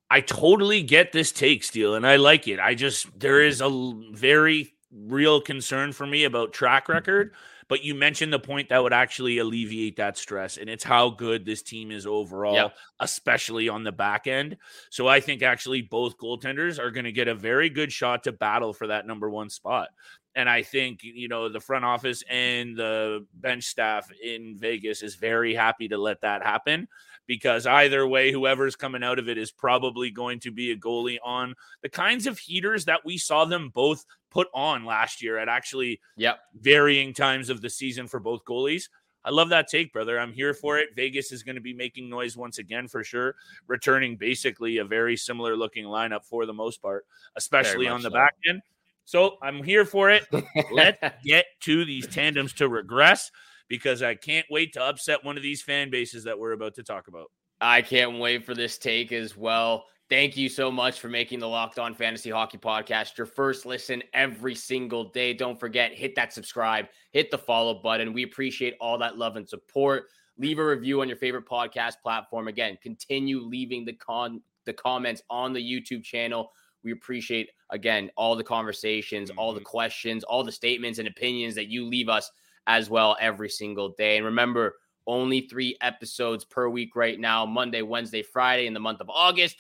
I 0.10 0.22
totally 0.22 0.82
get 0.82 1.12
this 1.12 1.32
take, 1.32 1.64
Steele, 1.64 1.94
and 1.94 2.08
I 2.08 2.16
like 2.16 2.48
it. 2.48 2.60
I 2.60 2.74
just 2.74 3.20
there 3.20 3.42
is 3.42 3.62
a 3.62 3.70
very 4.12 4.74
real 4.92 5.40
concern 5.40 5.92
for 5.92 6.08
me 6.08 6.24
about 6.24 6.52
track 6.52 6.90
record, 6.90 7.34
but 7.70 7.84
you 7.84 7.96
mentioned 7.96 8.34
the 8.34 8.40
point 8.40 8.70
that 8.70 8.84
would 8.84 8.92
actually 8.92 9.38
alleviate 9.38 9.96
that 9.98 10.18
stress, 10.18 10.58
and 10.58 10.70
it's 10.70 10.84
how 10.84 11.12
good 11.12 11.46
this 11.46 11.62
team 11.62 11.92
is 11.92 12.06
overall, 12.06 12.56
Yep. 12.56 12.76
especially 13.00 13.70
on 13.70 13.84
the 13.84 13.92
back 13.92 14.28
end. 14.28 14.58
So 14.90 15.08
I 15.08 15.22
think 15.22 15.42
actually 15.44 15.84
both 15.84 16.18
goaltenders 16.18 16.80
are 16.80 16.92
going 16.92 17.06
to 17.06 17.12
get 17.12 17.28
a 17.30 17.36
very 17.36 17.70
good 17.70 17.92
shot 17.94 18.24
to 18.26 18.32
battle 18.32 18.74
for 18.74 18.88
that 18.88 19.08
number 19.08 19.30
one 19.30 19.50
spot. 19.50 19.90
And 20.36 20.50
I 20.50 20.64
think, 20.64 21.00
you 21.04 21.28
know, 21.28 21.50
the 21.50 21.60
front 21.60 21.86
office 21.86 22.24
and 22.30 22.76
the 22.76 23.26
bench 23.34 23.66
staff 23.66 24.10
in 24.24 24.58
Vegas 24.58 25.02
is 25.02 25.16
very 25.16 25.54
happy 25.54 25.88
to 25.90 25.98
let 25.98 26.22
that 26.22 26.44
happen 26.44 26.88
because 27.30 27.68
either 27.68 28.08
way, 28.08 28.32
whoever's 28.32 28.76
coming 28.76 29.04
out 29.04 29.20
of 29.20 29.30
it 29.30 29.38
is 29.38 29.52
probably 29.52 30.10
going 30.10 30.40
to 30.40 30.52
be 30.52 30.72
a 30.72 30.76
goalie 30.76 31.20
on 31.24 31.54
the 31.84 31.88
kinds 31.88 32.26
of 32.26 32.40
heaters 32.40 32.86
that 32.86 33.06
we 33.06 33.20
saw 33.20 33.46
them 33.46 33.70
both 33.70 34.04
put 34.32 34.48
on 34.52 34.84
last 34.84 35.22
year 35.22 35.38
at 35.38 35.48
actually 35.48 36.02
Yep. 36.18 36.40
varying 36.60 37.14
times 37.14 37.52
of 37.52 37.62
the 37.62 37.70
season 37.70 38.08
for 38.08 38.20
both 38.20 38.44
goalies. 38.46 38.90
I 39.24 39.30
love 39.30 39.50
that 39.50 39.68
take, 39.68 39.94
brother. 39.94 40.20
I'm 40.20 40.34
here 40.34 40.56
for 40.56 40.80
it. 40.80 40.90
Vegas 40.96 41.32
is 41.32 41.44
going 41.44 41.54
to 41.54 41.62
be 41.62 41.72
making 41.74 42.10
noise 42.10 42.36
once 42.36 42.58
again 42.58 42.88
for 42.88 43.04
sure, 43.04 43.36
returning 43.68 44.18
basically 44.18 44.78
a 44.78 44.86
very 44.86 45.16
similar 45.16 45.56
looking 45.56 45.86
lineup 45.86 46.26
for 46.26 46.48
the 46.48 46.54
most 46.54 46.82
part, 46.82 47.06
especially 47.36 47.88
on 47.88 48.02
the 48.02 48.10
so. 48.10 48.16
back 48.16 48.34
end. 48.50 48.64
So 49.06 49.38
I'm 49.44 49.62
here 49.62 49.86
for 49.86 50.10
it. 50.10 50.26
Let's 50.72 50.98
get 51.24 51.46
to 51.62 51.86
these 51.86 52.08
tandems 52.08 52.54
to 52.54 52.68
regress 52.68 53.30
because 53.70 54.02
I 54.02 54.16
can't 54.16 54.48
wait 54.50 54.74
to 54.74 54.84
upset 54.84 55.24
one 55.24 55.38
of 55.38 55.44
these 55.44 55.62
fan 55.62 55.90
bases 55.90 56.24
that 56.26 56.38
we're 56.38 56.52
about 56.52 56.76
to 56.76 56.84
talk 56.84 57.08
about. 57.08 57.28
I 57.62 57.82
can't 57.82 58.20
wait 58.20 58.46
for 58.46 58.56
this 58.56 58.78
take 58.78 59.12
as 59.12 59.38
well. 59.38 59.86
Thank 60.10 60.36
you 60.36 60.50
so 60.50 60.72
much 60.72 61.00
for 61.00 61.08
making 61.08 61.40
the 61.40 61.48
Locked 61.48 61.78
On 61.78 61.94
Fantasy 61.94 62.32
Hockey 62.32 62.58
Podcast 62.58 63.16
your 63.16 63.28
first 63.28 63.68
listen 63.68 64.02
every 64.14 64.56
single 64.56 65.10
day. 65.12 65.36
Don't 65.36 65.60
forget, 65.60 65.94
hit 65.94 66.16
that 66.16 66.34
subscribe, 66.34 66.88
hit 67.12 67.30
the 67.30 67.38
follow 67.38 67.76
button. 67.76 68.12
We 68.12 68.24
appreciate 68.24 68.74
all 68.82 68.98
that 68.98 69.20
love 69.20 69.36
and 69.36 69.48
support. 69.48 70.06
Leave 70.40 70.58
a 70.58 70.66
review 70.66 71.02
on 71.02 71.08
your 71.08 71.18
favorite 71.18 71.46
podcast 71.46 71.96
platform. 72.02 72.48
Again, 72.48 72.78
continue 72.82 73.42
leaving 73.42 73.86
the 73.86 73.94
con 73.94 74.42
the 74.66 74.74
comments 74.74 75.22
on 75.30 75.54
the 75.54 75.62
YouTube 75.62 76.04
channel. 76.04 76.52
We 76.84 76.92
appreciate 76.92 77.52
again 77.70 78.10
all 78.16 78.36
the 78.36 78.44
conversations, 78.44 79.30
mm-hmm. 79.30 79.38
all 79.38 79.54
the 79.54 79.60
mm-hmm. 79.60 79.66
questions, 79.66 80.24
all 80.24 80.44
the 80.44 80.52
statements 80.52 80.98
and 80.98 81.08
opinions 81.08 81.54
that 81.56 81.68
you 81.68 81.86
leave 81.86 82.10
us 82.10 82.32
as 82.70 82.88
well 82.88 83.18
every 83.20 83.50
single 83.50 83.90
day. 83.90 84.16
And 84.16 84.26
remember, 84.26 84.76
only 85.08 85.42
three 85.42 85.76
episodes 85.82 86.46
per 86.46 86.70
week 86.70 86.96
right 86.96 87.20
now 87.20 87.44
Monday, 87.46 87.82
Wednesday, 87.82 88.22
Friday 88.22 88.68
in 88.68 88.76
the 88.76 88.80
month 88.80 89.02
of 89.02 89.10
August. 89.10 89.58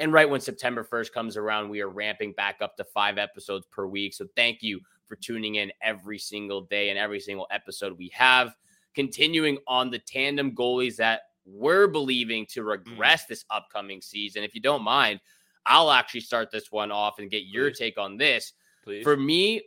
And 0.00 0.12
right 0.12 0.28
when 0.28 0.40
September 0.40 0.84
1st 0.84 1.12
comes 1.12 1.36
around, 1.36 1.68
we 1.68 1.80
are 1.80 1.88
ramping 1.88 2.32
back 2.32 2.56
up 2.60 2.76
to 2.76 2.84
five 2.84 3.16
episodes 3.16 3.64
per 3.70 3.86
week. 3.86 4.12
So 4.12 4.26
thank 4.34 4.60
you 4.60 4.80
for 5.06 5.14
tuning 5.14 5.54
in 5.54 5.70
every 5.80 6.18
single 6.18 6.62
day 6.62 6.90
and 6.90 6.98
every 6.98 7.20
single 7.20 7.46
episode 7.52 7.96
we 7.96 8.10
have. 8.12 8.54
Continuing 8.92 9.58
on 9.68 9.90
the 9.90 10.00
tandem 10.00 10.50
goalies 10.50 10.96
that 10.96 11.22
we're 11.46 11.86
believing 11.86 12.44
to 12.46 12.62
mm. 12.62 12.70
regress 12.70 13.24
this 13.26 13.44
upcoming 13.50 14.02
season. 14.02 14.42
If 14.42 14.54
you 14.54 14.60
don't 14.60 14.82
mind, 14.82 15.20
I'll 15.64 15.92
actually 15.92 16.20
start 16.20 16.50
this 16.50 16.72
one 16.72 16.90
off 16.90 17.20
and 17.20 17.30
get 17.30 17.44
your 17.44 17.70
Please. 17.70 17.78
take 17.78 17.98
on 17.98 18.16
this. 18.16 18.52
Please. 18.82 19.04
For 19.04 19.16
me, 19.16 19.62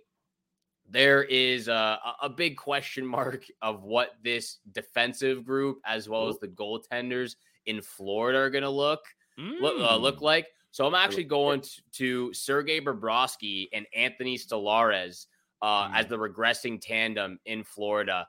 there 0.91 1.23
is 1.23 1.67
a, 1.67 1.99
a, 2.21 2.29
big 2.29 2.57
question 2.57 3.05
mark 3.05 3.45
of 3.61 3.83
what 3.83 4.11
this 4.23 4.57
defensive 4.73 5.45
group, 5.45 5.79
as 5.85 6.09
well 6.09 6.27
as 6.27 6.37
the 6.39 6.49
goaltenders 6.49 7.35
in 7.65 7.81
Florida, 7.81 8.39
are 8.39 8.49
going 8.49 8.63
to 8.63 8.69
look 8.69 9.01
mm. 9.39 9.59
look, 9.61 9.79
uh, 9.79 9.95
look 9.95 10.21
like. 10.21 10.47
So 10.71 10.85
I'm 10.85 10.95
actually 10.95 11.25
going 11.25 11.61
to, 11.61 11.81
to 11.93 12.33
Sergei 12.33 12.79
Bobrovsky 12.79 13.67
and 13.73 13.85
Anthony 13.95 14.37
Stolarz 14.37 15.25
uh, 15.61 15.87
mm. 15.87 15.95
as 15.95 16.07
the 16.07 16.17
regressing 16.17 16.79
tandem 16.81 17.39
in 17.45 17.63
Florida. 17.63 18.27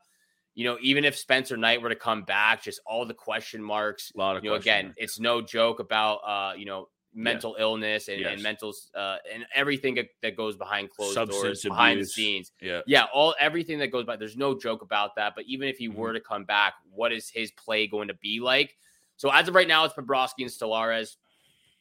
You 0.55 0.65
know, 0.65 0.79
even 0.83 1.05
if 1.05 1.17
Spencer 1.17 1.57
Knight 1.57 1.81
were 1.81 1.89
to 1.89 1.97
come 1.97 2.25
back, 2.25 2.63
just 2.63 2.81
all 2.87 3.07
the 3.07 3.15
question 3.15 3.63
marks. 3.63 4.13
A 4.15 4.19
lot 4.19 4.37
of 4.37 4.45
you 4.45 4.51
know, 4.51 4.57
again, 4.57 4.87
marks. 4.87 4.99
it's 5.01 5.21
no 5.21 5.41
joke 5.41 5.81
about 5.81 6.17
uh, 6.19 6.55
you 6.57 6.67
know 6.67 6.89
mental 7.15 7.55
yeah. 7.57 7.65
illness 7.65 8.09
and, 8.09 8.21
yes. 8.21 8.33
and 8.33 8.43
mental 8.43 8.73
uh, 8.95 9.17
and 9.33 9.45
everything 9.55 9.99
that 10.23 10.37
goes 10.37 10.57
behind 10.57 10.91
closed 10.91 11.15
Substance 11.15 11.43
doors, 11.43 11.59
abuse. 11.61 11.71
behind 11.71 12.01
the 12.01 12.07
scenes. 12.07 12.53
Yeah, 12.61 12.81
yeah, 12.87 13.07
all 13.13 13.35
everything 13.39 13.79
that 13.81 13.89
goes 13.89 14.05
by. 14.05 14.17
There's 14.17 14.37
no 14.37 14.59
joke 14.59 14.83
about 14.83 15.17
that. 15.17 15.35
But 15.35 15.45
even 15.47 15.69
if 15.69 15.77
he 15.77 15.89
mm-hmm. 15.89 15.99
were 15.99 16.13
to 16.13 16.21
come 16.21 16.45
back, 16.45 16.75
what 16.91 17.13
is 17.13 17.29
his 17.29 17.51
play 17.53 17.87
going 17.87 18.09
to 18.09 18.15
be 18.15 18.41
like? 18.41 18.77
So 19.17 19.31
as 19.31 19.49
of 19.49 19.55
right 19.55 19.69
now, 19.69 19.85
it's 19.85 19.95
Bobrovsky 19.95 20.41
and 20.41 20.51
Stolarz. 20.51 21.17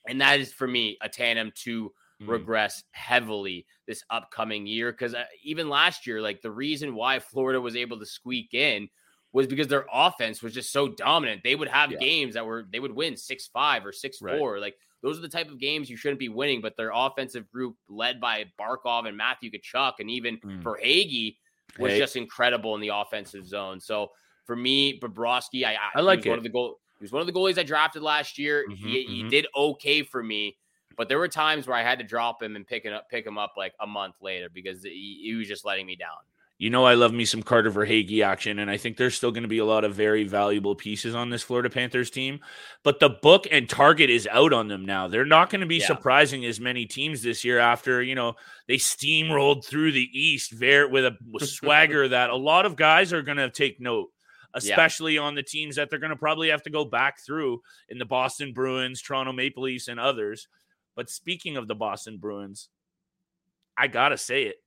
And 0.07 0.21
that 0.21 0.39
is 0.39 0.51
for 0.51 0.67
me 0.67 0.97
a 1.01 1.09
tandem 1.09 1.51
to 1.63 1.91
mm. 2.21 2.27
regress 2.27 2.83
heavily 2.91 3.65
this 3.87 4.03
upcoming 4.09 4.65
year. 4.67 4.91
Because 4.91 5.13
uh, 5.13 5.23
even 5.43 5.69
last 5.69 6.07
year, 6.07 6.21
like 6.21 6.41
the 6.41 6.51
reason 6.51 6.95
why 6.95 7.19
Florida 7.19 7.61
was 7.61 7.75
able 7.75 7.99
to 7.99 8.05
squeak 8.05 8.53
in 8.53 8.89
was 9.33 9.47
because 9.47 9.67
their 9.67 9.85
offense 9.91 10.41
was 10.41 10.53
just 10.53 10.71
so 10.71 10.89
dominant. 10.89 11.41
They 11.43 11.55
would 11.55 11.67
have 11.67 11.91
yeah. 11.91 11.99
games 11.99 12.33
that 12.33 12.45
were 12.45 12.65
they 12.71 12.79
would 12.79 12.91
win 12.91 13.15
six 13.15 13.47
five 13.47 13.85
or 13.85 13.91
six 13.91 14.21
right. 14.21 14.37
four. 14.37 14.59
Like 14.59 14.75
those 15.01 15.17
are 15.17 15.21
the 15.21 15.29
type 15.29 15.49
of 15.49 15.59
games 15.59 15.89
you 15.89 15.97
shouldn't 15.97 16.19
be 16.19 16.29
winning. 16.29 16.61
But 16.61 16.77
their 16.77 16.91
offensive 16.93 17.49
group, 17.49 17.75
led 17.89 18.19
by 18.19 18.45
Barkov 18.59 19.07
and 19.07 19.17
Matthew 19.17 19.51
Tkachuk, 19.51 19.93
and 19.99 20.09
even 20.09 20.37
mm. 20.37 20.61
Verhaeghe, 20.61 21.35
was 21.79 21.93
hey. 21.93 21.99
just 21.99 22.15
incredible 22.15 22.75
in 22.75 22.81
the 22.81 22.89
offensive 22.89 23.45
zone. 23.47 23.79
So 23.79 24.11
for 24.45 24.55
me, 24.55 24.99
Bobrovsky, 24.99 25.65
I, 25.65 25.73
I, 25.73 25.77
I 25.95 26.01
like 26.01 26.25
one 26.25 26.37
of 26.37 26.43
the 26.43 26.49
goal. 26.49 26.79
He 26.99 27.03
was 27.03 27.11
one 27.11 27.21
of 27.21 27.27
the 27.27 27.33
goalies 27.33 27.57
I 27.57 27.63
drafted 27.63 28.03
last 28.03 28.37
year. 28.37 28.65
Mm-hmm, 28.69 28.87
he, 28.87 29.03
mm-hmm. 29.03 29.13
he 29.13 29.29
did 29.29 29.47
okay 29.55 30.03
for 30.03 30.21
me, 30.21 30.57
but 30.97 31.09
there 31.09 31.17
were 31.17 31.27
times 31.27 31.67
where 31.67 31.75
I 31.75 31.81
had 31.81 31.97
to 31.99 32.05
drop 32.05 32.43
him 32.43 32.55
and 32.55 32.67
pick 32.67 32.85
it 32.85 32.93
up, 32.93 33.09
pick 33.09 33.25
him 33.25 33.37
up 33.37 33.53
like 33.57 33.73
a 33.79 33.87
month 33.87 34.15
later 34.21 34.49
because 34.53 34.83
he, 34.83 35.21
he 35.23 35.33
was 35.33 35.47
just 35.47 35.65
letting 35.65 35.87
me 35.87 35.95
down. 35.95 36.09
You 36.61 36.69
know, 36.69 36.85
I 36.85 36.93
love 36.93 37.11
me 37.11 37.25
some 37.25 37.41
Carter 37.41 37.71
Verhaeghe 37.71 38.23
action, 38.23 38.59
and 38.59 38.69
I 38.69 38.77
think 38.77 38.95
there's 38.95 39.15
still 39.15 39.31
going 39.31 39.41
to 39.41 39.49
be 39.49 39.57
a 39.57 39.65
lot 39.65 39.83
of 39.83 39.95
very 39.95 40.25
valuable 40.25 40.75
pieces 40.75 41.15
on 41.15 41.31
this 41.31 41.41
Florida 41.41 41.71
Panthers 41.71 42.11
team. 42.11 42.39
But 42.83 42.99
the 42.99 43.09
book 43.09 43.47
and 43.49 43.67
target 43.67 44.11
is 44.11 44.27
out 44.29 44.53
on 44.53 44.67
them 44.67 44.85
now. 44.85 45.07
They're 45.07 45.25
not 45.25 45.49
going 45.49 45.61
to 45.61 45.67
be 45.67 45.77
yeah. 45.77 45.87
surprising 45.87 46.45
as 46.45 46.59
many 46.59 46.85
teams 46.85 47.23
this 47.23 47.43
year 47.43 47.57
after, 47.57 48.03
you 48.03 48.13
know, 48.13 48.35
they 48.67 48.75
steamrolled 48.75 49.65
through 49.65 49.93
the 49.93 50.07
East 50.13 50.51
very, 50.51 50.87
with 50.87 51.03
a 51.03 51.17
with 51.31 51.49
swagger 51.49 52.07
that 52.09 52.29
a 52.29 52.35
lot 52.35 52.67
of 52.67 52.75
guys 52.75 53.11
are 53.11 53.23
going 53.23 53.39
to 53.39 53.49
take 53.49 53.81
note 53.81 54.09
especially 54.53 55.15
yeah. 55.15 55.21
on 55.21 55.33
the 55.33 55.41
teams 55.41 55.77
that 55.77 55.89
they're 55.89 55.97
going 55.97 56.09
to 56.09 56.15
probably 56.17 56.49
have 56.49 56.61
to 56.61 56.69
go 56.69 56.83
back 56.83 57.21
through 57.21 57.61
in 57.87 57.97
the 57.97 58.05
Boston 58.05 58.51
Bruins, 58.51 59.01
Toronto 59.01 59.31
Maple 59.31 59.63
Leafs, 59.63 59.87
and 59.87 59.97
others. 59.97 60.49
But 60.93 61.09
speaking 61.09 61.55
of 61.55 61.69
the 61.69 61.73
Boston 61.73 62.17
Bruins, 62.17 62.67
I 63.77 63.87
got 63.87 64.09
to 64.09 64.17
say 64.17 64.43
it. 64.43 64.57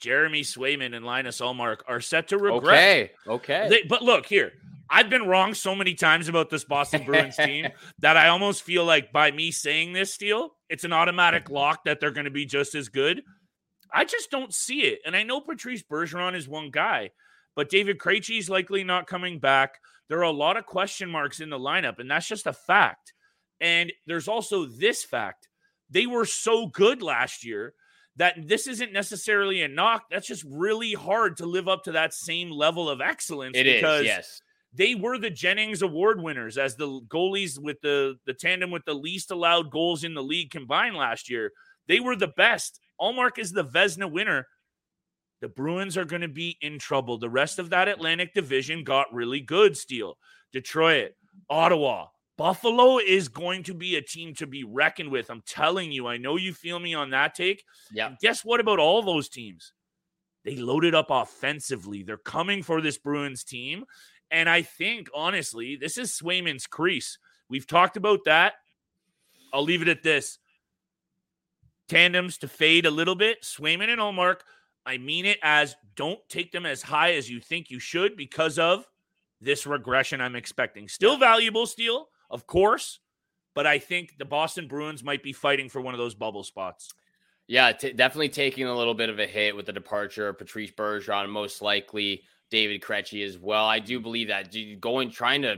Jeremy 0.00 0.42
Swayman 0.42 0.94
and 0.96 1.04
Linus 1.04 1.40
Ullmark 1.40 1.80
are 1.86 2.00
set 2.00 2.28
to 2.28 2.38
regret. 2.38 2.74
Okay. 2.74 3.10
Okay. 3.26 3.68
They, 3.68 3.82
but 3.88 4.02
look 4.02 4.26
here, 4.26 4.52
I've 4.88 5.08
been 5.08 5.26
wrong 5.26 5.54
so 5.54 5.74
many 5.74 5.94
times 5.94 6.28
about 6.28 6.50
this 6.50 6.64
Boston 6.64 7.04
Bruins 7.04 7.36
team 7.44 7.68
that 8.00 8.16
I 8.16 8.28
almost 8.28 8.62
feel 8.62 8.84
like 8.84 9.12
by 9.12 9.30
me 9.30 9.52
saying 9.52 9.92
this 9.92 10.16
deal, 10.16 10.56
it's 10.68 10.84
an 10.84 10.92
automatic 10.92 11.48
lock 11.48 11.84
that 11.84 12.00
they're 12.00 12.10
going 12.10 12.24
to 12.24 12.30
be 12.30 12.44
just 12.44 12.74
as 12.74 12.88
good. 12.88 13.22
I 13.92 14.04
just 14.04 14.30
don't 14.30 14.52
see 14.54 14.80
it. 14.82 15.00
And 15.06 15.14
I 15.14 15.22
know 15.22 15.40
Patrice 15.40 15.82
Bergeron 15.82 16.34
is 16.34 16.48
one 16.48 16.70
guy, 16.70 17.10
but 17.54 17.68
David 17.68 17.98
Krejci's 17.98 18.50
likely 18.50 18.82
not 18.82 19.06
coming 19.06 19.38
back. 19.38 19.78
There 20.08 20.18
are 20.18 20.22
a 20.22 20.30
lot 20.30 20.56
of 20.56 20.66
question 20.66 21.08
marks 21.08 21.40
in 21.40 21.50
the 21.50 21.58
lineup, 21.58 21.98
and 21.98 22.10
that's 22.10 22.26
just 22.26 22.46
a 22.46 22.52
fact. 22.52 23.12
And 23.60 23.92
there's 24.06 24.28
also 24.28 24.64
this 24.64 25.04
fact 25.04 25.48
they 25.90 26.06
were 26.06 26.24
so 26.24 26.66
good 26.66 27.02
last 27.02 27.44
year 27.44 27.74
that 28.20 28.36
this 28.46 28.66
isn't 28.66 28.92
necessarily 28.92 29.62
a 29.62 29.68
knock. 29.68 30.04
That's 30.10 30.26
just 30.26 30.44
really 30.46 30.92
hard 30.92 31.38
to 31.38 31.46
live 31.46 31.68
up 31.68 31.84
to 31.84 31.92
that 31.92 32.12
same 32.12 32.50
level 32.50 32.90
of 32.90 33.00
excellence. 33.00 33.56
It 33.56 33.64
because 33.64 34.02
is, 34.02 34.06
yes. 34.06 34.42
They 34.74 34.94
were 34.94 35.16
the 35.16 35.30
Jennings 35.30 35.80
Award 35.80 36.22
winners 36.22 36.58
as 36.58 36.76
the 36.76 37.00
goalies 37.08 37.58
with 37.58 37.80
the, 37.80 38.16
the 38.26 38.34
tandem 38.34 38.70
with 38.70 38.84
the 38.84 38.94
least 38.94 39.30
allowed 39.30 39.70
goals 39.70 40.04
in 40.04 40.12
the 40.12 40.22
league 40.22 40.50
combined 40.50 40.96
last 40.96 41.30
year. 41.30 41.50
They 41.88 41.98
were 41.98 42.14
the 42.14 42.28
best. 42.28 42.78
Ullmark 43.00 43.38
is 43.38 43.52
the 43.52 43.64
Vezina 43.64 44.12
winner 44.12 44.46
the 45.40 45.48
Bruins 45.48 45.96
are 45.96 46.04
going 46.04 46.20
to 46.22 46.28
be 46.28 46.58
in 46.60 46.78
trouble. 46.78 47.18
The 47.18 47.30
rest 47.30 47.58
of 47.58 47.70
that 47.70 47.88
Atlantic 47.88 48.34
division 48.34 48.84
got 48.84 49.12
really 49.12 49.40
good, 49.40 49.76
Steele. 49.76 50.18
Detroit, 50.52 51.12
Ottawa, 51.48 52.08
Buffalo 52.40 52.96
is 52.96 53.28
going 53.28 53.64
to 53.64 53.74
be 53.74 53.96
a 53.96 54.00
team 54.00 54.32
to 54.36 54.46
be 54.46 54.64
reckoned 54.64 55.10
with. 55.10 55.28
I'm 55.28 55.42
telling 55.46 55.92
you. 55.92 56.06
I 56.06 56.16
know 56.16 56.36
you 56.36 56.54
feel 56.54 56.78
me 56.78 56.94
on 56.94 57.10
that 57.10 57.34
take. 57.34 57.62
Yeah. 57.92 58.14
Guess 58.18 58.46
what 58.46 58.60
about 58.60 58.78
all 58.78 59.02
those 59.02 59.28
teams? 59.28 59.74
They 60.46 60.56
loaded 60.56 60.94
up 60.94 61.08
offensively. 61.10 62.02
They're 62.02 62.16
coming 62.16 62.62
for 62.62 62.80
this 62.80 62.96
Bruins 62.96 63.44
team. 63.44 63.84
And 64.30 64.48
I 64.48 64.62
think, 64.62 65.10
honestly, 65.14 65.76
this 65.76 65.98
is 65.98 66.18
Swayman's 66.18 66.66
crease. 66.66 67.18
We've 67.50 67.66
talked 67.66 67.98
about 67.98 68.20
that. 68.24 68.54
I'll 69.52 69.62
leave 69.62 69.82
it 69.82 69.88
at 69.88 70.02
this 70.02 70.38
tandems 71.88 72.38
to 72.38 72.48
fade 72.48 72.86
a 72.86 72.90
little 72.90 73.16
bit. 73.16 73.42
Swayman 73.42 73.90
and 73.90 74.00
Ullmark 74.00 74.40
I 74.86 74.96
mean 74.96 75.26
it 75.26 75.40
as 75.42 75.76
don't 75.94 76.20
take 76.30 76.52
them 76.52 76.64
as 76.64 76.80
high 76.80 77.12
as 77.16 77.28
you 77.28 77.38
think 77.38 77.68
you 77.68 77.80
should 77.80 78.16
because 78.16 78.58
of 78.58 78.86
this 79.42 79.66
regression 79.66 80.22
I'm 80.22 80.36
expecting. 80.36 80.88
Still 80.88 81.18
valuable, 81.18 81.66
Steele, 81.66 82.08
of 82.30 82.46
course, 82.46 83.00
but 83.54 83.66
I 83.66 83.78
think 83.78 84.16
the 84.18 84.24
Boston 84.24 84.68
Bruins 84.68 85.02
might 85.02 85.22
be 85.22 85.32
fighting 85.32 85.68
for 85.68 85.80
one 85.80 85.94
of 85.94 85.98
those 85.98 86.14
bubble 86.14 86.44
spots. 86.44 86.92
Yeah, 87.46 87.72
t- 87.72 87.92
definitely 87.92 88.28
taking 88.28 88.66
a 88.66 88.76
little 88.76 88.94
bit 88.94 89.08
of 89.08 89.18
a 89.18 89.26
hit 89.26 89.56
with 89.56 89.66
the 89.66 89.72
departure 89.72 90.28
of 90.28 90.38
Patrice 90.38 90.70
Bergeron, 90.70 91.28
most 91.28 91.62
likely 91.62 92.22
David 92.50 92.80
Krejci 92.80 93.26
as 93.26 93.38
well. 93.38 93.66
I 93.66 93.80
do 93.80 93.98
believe 93.98 94.28
that 94.28 94.54
going 94.80 95.10
trying 95.10 95.42
to 95.42 95.56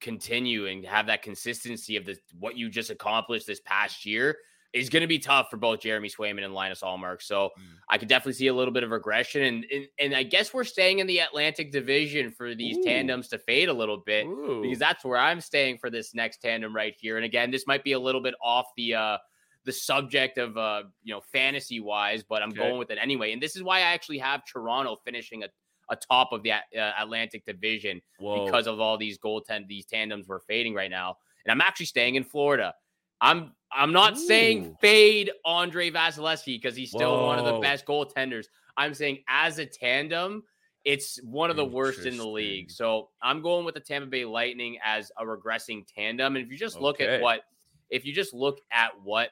continue 0.00 0.66
and 0.66 0.84
have 0.84 1.06
that 1.06 1.22
consistency 1.22 1.96
of 1.96 2.04
the 2.04 2.16
what 2.38 2.56
you 2.56 2.68
just 2.68 2.90
accomplished 2.90 3.46
this 3.46 3.60
past 3.60 4.04
year 4.06 4.36
is 4.76 4.90
going 4.90 5.00
to 5.00 5.06
be 5.06 5.18
tough 5.18 5.48
for 5.50 5.56
both 5.56 5.80
Jeremy 5.80 6.08
Swayman 6.08 6.44
and 6.44 6.52
Linus 6.52 6.82
Ullmark. 6.82 7.22
So 7.22 7.50
mm. 7.58 7.62
I 7.88 7.96
could 7.96 8.08
definitely 8.08 8.34
see 8.34 8.48
a 8.48 8.54
little 8.54 8.72
bit 8.72 8.84
of 8.84 8.90
regression. 8.90 9.42
And, 9.42 9.66
and, 9.72 9.86
and 9.98 10.14
I 10.14 10.22
guess 10.22 10.52
we're 10.52 10.64
staying 10.64 10.98
in 10.98 11.06
the 11.06 11.20
Atlantic 11.20 11.72
division 11.72 12.30
for 12.30 12.54
these 12.54 12.76
Ooh. 12.76 12.82
tandems 12.82 13.28
to 13.28 13.38
fade 13.38 13.70
a 13.70 13.72
little 13.72 14.02
bit 14.04 14.26
Ooh. 14.26 14.60
because 14.62 14.78
that's 14.78 15.02
where 15.02 15.18
I'm 15.18 15.40
staying 15.40 15.78
for 15.78 15.88
this 15.88 16.14
next 16.14 16.42
tandem 16.42 16.76
right 16.76 16.94
here. 17.00 17.16
And 17.16 17.24
again, 17.24 17.50
this 17.50 17.66
might 17.66 17.84
be 17.84 17.92
a 17.92 17.98
little 17.98 18.20
bit 18.20 18.34
off 18.42 18.66
the 18.76 18.94
uh 18.94 19.18
the 19.64 19.72
subject 19.72 20.38
of 20.38 20.56
uh 20.56 20.82
you 21.02 21.14
know 21.14 21.20
fantasy 21.32 21.80
wise, 21.80 22.22
but 22.22 22.42
I'm 22.42 22.50
okay. 22.50 22.58
going 22.58 22.78
with 22.78 22.90
it 22.90 22.98
anyway. 23.00 23.32
And 23.32 23.42
this 23.42 23.56
is 23.56 23.62
why 23.62 23.78
I 23.78 23.92
actually 23.92 24.18
have 24.18 24.42
Toronto 24.44 24.96
finishing 25.04 25.42
a 25.42 25.48
atop 25.88 26.32
of 26.32 26.42
the 26.42 26.52
uh, 26.52 26.92
Atlantic 26.98 27.46
division 27.46 28.00
Whoa. 28.18 28.44
because 28.44 28.66
of 28.66 28.80
all 28.80 28.98
these 28.98 29.18
goaltend 29.18 29.68
these 29.68 29.86
tandems 29.86 30.28
we're 30.28 30.40
fading 30.40 30.74
right 30.74 30.90
now. 30.90 31.16
And 31.44 31.52
I'm 31.52 31.60
actually 31.60 31.86
staying 31.86 32.16
in 32.16 32.24
Florida. 32.24 32.74
I'm 33.20 33.52
I'm 33.72 33.92
not 33.92 34.14
Ooh. 34.14 34.26
saying 34.26 34.76
fade 34.80 35.30
Andre 35.44 35.90
Vasilevskiy 35.90 36.60
because 36.60 36.76
he's 36.76 36.90
still 36.90 37.24
one 37.24 37.38
of 37.38 37.44
the 37.44 37.58
best 37.60 37.84
goaltenders. 37.86 38.46
I'm 38.76 38.94
saying 38.94 39.18
as 39.28 39.58
a 39.58 39.66
tandem, 39.66 40.42
it's 40.84 41.20
one 41.24 41.50
of 41.50 41.56
the 41.56 41.64
worst 41.64 42.06
in 42.06 42.16
the 42.16 42.26
league. 42.26 42.70
So 42.70 43.08
I'm 43.22 43.42
going 43.42 43.64
with 43.64 43.74
the 43.74 43.80
Tampa 43.80 44.06
Bay 44.06 44.24
Lightning 44.24 44.78
as 44.84 45.10
a 45.18 45.24
regressing 45.24 45.84
tandem. 45.92 46.36
And 46.36 46.44
if 46.44 46.50
you 46.50 46.56
just 46.56 46.80
look 46.80 46.96
Okay. 46.96 47.16
at 47.16 47.20
what, 47.20 47.42
if 47.90 48.04
you 48.04 48.12
just 48.12 48.32
look 48.32 48.60
at 48.70 48.90
what 49.02 49.30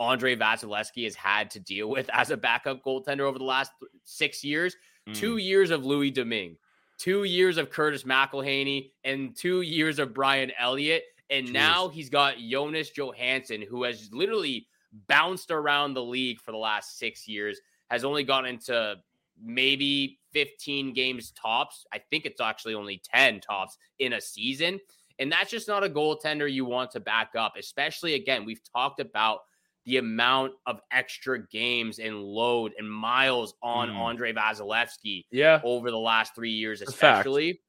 Andre 0.00 0.34
Vasilevskiy 0.36 1.04
has 1.04 1.14
had 1.14 1.50
to 1.50 1.60
deal 1.60 1.88
with 1.90 2.10
as 2.12 2.30
a 2.30 2.36
backup 2.36 2.82
goaltender 2.84 3.20
over 3.20 3.38
the 3.38 3.44
last 3.44 3.72
six 4.04 4.42
years, 4.42 4.76
Mm. 5.08 5.14
two 5.14 5.36
years 5.38 5.70
of 5.70 5.86
Louis 5.86 6.10
Domingue, 6.10 6.56
two 6.98 7.24
years 7.24 7.56
of 7.56 7.70
Curtis 7.70 8.02
McElhinney, 8.02 8.90
and 9.04 9.34
two 9.34 9.62
years 9.62 9.98
of 9.98 10.12
Brian 10.12 10.52
Elliott. 10.58 11.04
And 11.30 11.48
Jeez. 11.48 11.52
now 11.52 11.88
he's 11.88 12.08
got 12.08 12.36
Jonas 12.38 12.90
Johansson, 12.90 13.62
who 13.62 13.82
has 13.84 14.08
literally 14.12 14.66
bounced 15.06 15.50
around 15.50 15.94
the 15.94 16.02
league 16.02 16.40
for 16.40 16.52
the 16.52 16.58
last 16.58 16.98
six 16.98 17.28
years, 17.28 17.60
has 17.90 18.04
only 18.04 18.24
gotten 18.24 18.50
into 18.54 18.96
maybe 19.42 20.18
15 20.32 20.92
games 20.92 21.30
tops. 21.32 21.86
I 21.92 21.98
think 22.10 22.24
it's 22.24 22.40
actually 22.40 22.74
only 22.74 23.00
10 23.14 23.40
tops 23.40 23.76
in 23.98 24.14
a 24.14 24.20
season. 24.20 24.80
And 25.18 25.30
that's 25.30 25.50
just 25.50 25.68
not 25.68 25.84
a 25.84 25.88
goaltender 25.90 26.50
you 26.50 26.64
want 26.64 26.90
to 26.92 27.00
back 27.00 27.30
up, 27.36 27.54
especially 27.58 28.14
again, 28.14 28.44
we've 28.44 28.60
talked 28.72 29.00
about 29.00 29.40
the 29.84 29.96
amount 29.96 30.52
of 30.66 30.80
extra 30.92 31.46
games 31.48 31.98
and 31.98 32.22
load 32.22 32.72
and 32.78 32.90
miles 32.90 33.54
on 33.62 33.88
Mm. 33.88 33.96
Andre 33.96 34.32
Vasilevskiy 34.32 35.24
Yeah. 35.30 35.60
over 35.64 35.90
the 35.90 35.98
last 35.98 36.34
three 36.34 36.50
years, 36.50 36.82
especially. 36.82 37.60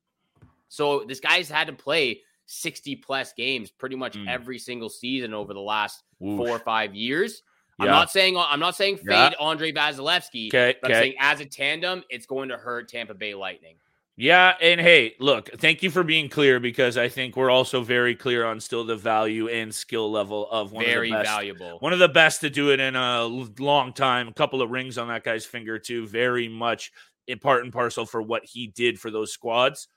So 0.67 1.05
this 1.05 1.19
guy's 1.19 1.49
had 1.49 1.67
to 1.67 1.73
play 1.73 2.21
60 2.49 2.95
plus 2.97 3.31
games 3.33 3.69
pretty 3.69 3.95
much 3.95 4.15
Mm. 4.17 4.27
every 4.27 4.57
single 4.57 4.89
season 4.89 5.33
over 5.33 5.53
the 5.53 5.59
last 5.61 6.03
Whoosh. 6.19 6.37
four 6.37 6.49
or 6.49 6.59
five 6.59 6.95
years. 6.95 7.43
I'm 7.81 7.87
not 7.87 8.11
saying 8.11 8.35
I'm 8.37 8.59
not 8.59 8.75
saying 8.75 8.97
fade 8.97 9.07
Yeah. 9.07 9.31
Andre 9.39 9.71
Vasilevskiy, 9.71 10.47
Okay. 10.49 10.75
but 10.81 10.91
I'm 10.91 10.97
Okay. 10.97 11.01
saying 11.09 11.15
as 11.19 11.39
a 11.39 11.45
tandem, 11.45 12.03
it's 12.09 12.25
going 12.25 12.49
to 12.49 12.57
hurt 12.57 12.89
Tampa 12.89 13.13
Bay 13.13 13.33
Lightning. 13.35 13.75
Yeah, 14.17 14.55
and 14.59 14.81
hey, 14.81 15.15
look, 15.19 15.49
thank 15.59 15.81
you 15.81 15.89
for 15.89 16.03
being 16.03 16.27
clear 16.27 16.59
because 16.59 16.97
I 16.97 17.07
think 17.07 17.37
we're 17.37 17.49
also 17.51 17.81
very 17.81 18.15
clear 18.15 18.43
on 18.43 18.59
still 18.59 18.83
the 18.83 18.97
value 18.97 19.47
and 19.47 19.73
skill 19.73 20.11
level 20.11 20.49
of 20.51 20.73
one 20.73 20.83
Very 20.83 21.09
of 21.09 21.19
the 21.19 21.23
best, 21.23 21.29
valuable. 21.35 21.77
one 21.79 21.93
of 21.93 21.99
the 21.99 22.09
best 22.09 22.41
to 22.41 22.49
do 22.49 22.71
it 22.73 22.81
in 22.81 22.97
a 22.97 23.23
long 23.59 23.93
time. 23.93 24.27
A 24.27 24.33
couple 24.33 24.61
of 24.61 24.71
rings 24.71 24.97
on 24.97 25.07
that 25.07 25.23
guy's 25.23 25.45
finger 25.45 25.79
too. 25.79 26.05
Very 26.05 26.49
much 26.49 26.91
in 27.27 27.39
part 27.39 27.63
and 27.63 27.71
parcel 27.71 28.05
for 28.05 28.21
what 28.21 28.43
he 28.43 28.67
did 28.67 28.99
for 28.99 29.09
those 29.09 29.31
squads. 29.31 29.87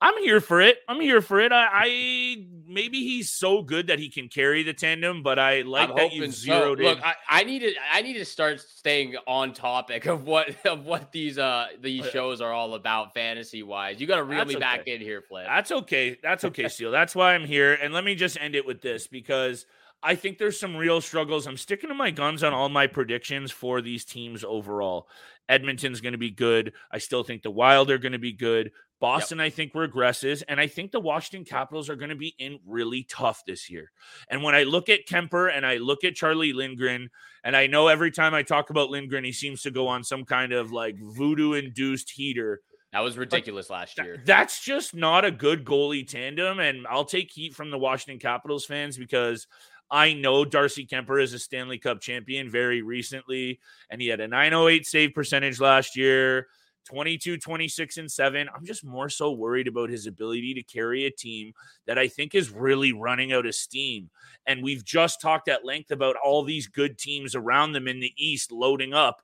I'm 0.00 0.18
here 0.18 0.40
for 0.40 0.60
it. 0.60 0.78
I'm 0.88 1.00
here 1.00 1.22
for 1.22 1.40
it. 1.40 1.50
I, 1.52 1.66
I 1.72 2.46
maybe 2.66 2.98
he's 3.00 3.30
so 3.30 3.62
good 3.62 3.86
that 3.86 3.98
he 3.98 4.10
can 4.10 4.28
carry 4.28 4.62
the 4.62 4.74
tandem, 4.74 5.22
but 5.22 5.38
I 5.38 5.62
like 5.62 5.88
I'm 5.88 5.96
that 5.96 6.12
so. 6.12 6.26
zeroed 6.30 6.80
in. 6.80 6.86
Look, 6.86 6.98
I, 7.02 7.14
I 7.28 7.44
need 7.44 7.60
to 7.60 7.72
I 7.92 8.02
need 8.02 8.14
to 8.14 8.24
start 8.24 8.60
staying 8.60 9.16
on 9.26 9.52
topic 9.54 10.06
of 10.06 10.26
what 10.26 10.54
of 10.66 10.84
what 10.84 11.10
these 11.12 11.38
uh 11.38 11.68
these 11.80 12.04
Uh, 12.06 12.10
shows 12.10 12.40
are 12.40 12.52
all 12.52 12.74
about 12.74 13.14
fantasy 13.14 13.62
wise. 13.62 14.00
You 14.00 14.06
got 14.06 14.16
to 14.16 14.24
reel 14.24 14.38
That's 14.40 14.54
me 14.54 14.56
back 14.60 14.86
in 14.88 15.00
here, 15.00 15.22
Flip. 15.22 15.46
That's 15.46 15.70
okay. 15.72 16.18
That's 16.22 16.44
okay, 16.44 16.68
Steele. 16.68 16.90
That's 16.90 17.14
why 17.14 17.34
I'm 17.34 17.46
here. 17.46 17.72
And 17.72 17.94
let 17.94 18.04
me 18.04 18.14
just 18.14 18.38
end 18.38 18.54
it 18.54 18.66
with 18.66 18.82
this 18.82 19.06
because 19.06 19.64
I 20.04 20.14
think 20.14 20.36
there's 20.36 20.60
some 20.60 20.76
real 20.76 21.00
struggles. 21.00 21.46
I'm 21.46 21.56
sticking 21.56 21.88
to 21.88 21.94
my 21.94 22.10
guns 22.10 22.44
on 22.44 22.52
all 22.52 22.68
my 22.68 22.86
predictions 22.86 23.50
for 23.50 23.80
these 23.80 24.04
teams 24.04 24.44
overall. 24.44 25.08
Edmonton's 25.48 26.02
going 26.02 26.12
to 26.12 26.18
be 26.18 26.30
good. 26.30 26.74
I 26.90 26.98
still 26.98 27.24
think 27.24 27.42
the 27.42 27.50
Wild 27.50 27.90
are 27.90 27.98
going 27.98 28.12
to 28.12 28.18
be 28.18 28.32
good. 28.32 28.70
Boston, 29.00 29.40
I 29.40 29.50
think, 29.50 29.72
regresses. 29.72 30.42
And 30.46 30.60
I 30.60 30.66
think 30.66 30.90
the 30.90 31.00
Washington 31.00 31.44
Capitals 31.44 31.90
are 31.90 31.96
going 31.96 32.10
to 32.10 32.16
be 32.16 32.34
in 32.38 32.58
really 32.66 33.04
tough 33.10 33.42
this 33.46 33.68
year. 33.68 33.90
And 34.30 34.42
when 34.42 34.54
I 34.54 34.62
look 34.62 34.88
at 34.88 35.06
Kuemper 35.06 35.50
and 35.54 35.66
I 35.66 35.76
look 35.76 36.04
at 36.04 36.14
Charlie 36.14 36.52
Lindgren, 36.52 37.10
and 37.42 37.56
I 37.56 37.66
know 37.66 37.88
every 37.88 38.10
time 38.10 38.34
I 38.34 38.42
talk 38.42 38.70
about 38.70 38.90
Lindgren, 38.90 39.24
he 39.24 39.32
seems 39.32 39.62
to 39.62 39.70
go 39.70 39.88
on 39.88 40.04
some 40.04 40.24
kind 40.24 40.52
of 40.52 40.70
like 40.72 40.96
voodoo 40.98 41.52
induced 41.52 42.10
heater. 42.10 42.60
that 42.92 43.00
was 43.00 43.18
ridiculous 43.18 43.68
last 43.68 43.96
Th- 43.96 44.06
year. 44.06 44.22
That's 44.24 44.62
just 44.64 44.94
not 44.94 45.26
a 45.26 45.30
good 45.30 45.64
goalie 45.66 46.06
tandem. 46.08 46.58
And 46.58 46.86
I'll 46.86 47.04
take 47.04 47.30
heat 47.30 47.54
from 47.54 47.70
the 47.70 47.78
Washington 47.78 48.20
Capitals 48.20 48.64
fans 48.64 48.96
because 48.96 49.46
I 49.90 50.12
know 50.14 50.44
Darcy 50.44 50.86
Kuemper 50.86 51.22
is 51.22 51.34
a 51.34 51.38
Stanley 51.38 51.78
Cup 51.78 52.00
champion 52.00 52.50
very 52.50 52.82
recently, 52.82 53.60
and 53.90 54.00
he 54.00 54.08
had 54.08 54.20
a 54.20 54.28
908 54.28 54.86
save 54.86 55.14
percentage 55.14 55.60
last 55.60 55.96
year. 55.96 56.48
22, 56.86 57.38
26, 57.38 57.96
and 57.96 58.12
7. 58.12 58.46
I'm 58.54 58.66
just 58.66 58.84
more 58.84 59.08
so 59.08 59.32
worried 59.32 59.68
about 59.68 59.88
his 59.88 60.06
ability 60.06 60.52
to 60.52 60.62
carry 60.62 61.06
a 61.06 61.10
team 61.10 61.54
that 61.86 61.98
I 61.98 62.08
think 62.08 62.34
is 62.34 62.50
really 62.50 62.92
running 62.92 63.32
out 63.32 63.46
of 63.46 63.54
steam. 63.54 64.10
And 64.46 64.62
we've 64.62 64.84
just 64.84 65.18
talked 65.18 65.48
at 65.48 65.64
length 65.64 65.90
about 65.92 66.16
all 66.22 66.42
these 66.44 66.66
good 66.66 66.98
teams 66.98 67.34
around 67.34 67.72
them 67.72 67.88
in 67.88 68.00
the 68.00 68.12
East 68.18 68.52
loading 68.52 68.92
up. 68.92 69.22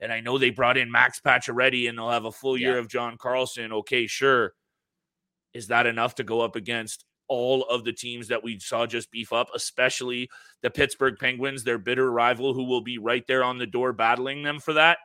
And 0.00 0.12
I 0.12 0.18
know 0.18 0.36
they 0.36 0.50
brought 0.50 0.76
in 0.76 0.90
Max 0.90 1.20
Pacioretty 1.20 1.88
and 1.88 1.96
they'll 1.96 2.10
have 2.10 2.24
a 2.24 2.32
full 2.32 2.58
year 2.58 2.74
Yeah. 2.74 2.80
of 2.80 2.88
John 2.88 3.16
Carlson. 3.18 3.72
Okay, 3.72 4.08
sure. 4.08 4.54
Is 5.54 5.68
that 5.68 5.86
enough 5.86 6.16
to 6.16 6.24
go 6.24 6.40
up 6.40 6.56
against 6.56 7.04
all 7.28 7.64
of 7.64 7.84
the 7.84 7.92
teams 7.92 8.28
that 8.28 8.42
we 8.42 8.58
saw 8.58 8.86
just 8.86 9.10
beef 9.10 9.32
up, 9.32 9.48
especially 9.54 10.28
the 10.62 10.70
Pittsburgh 10.70 11.16
Penguins, 11.18 11.64
their 11.64 11.78
bitter 11.78 12.10
rival, 12.10 12.54
who 12.54 12.64
will 12.64 12.80
be 12.80 12.98
right 12.98 13.26
there 13.26 13.44
on 13.44 13.58
the 13.58 13.66
door 13.66 13.92
battling 13.92 14.42
them 14.42 14.60
for 14.60 14.74
that? 14.74 14.98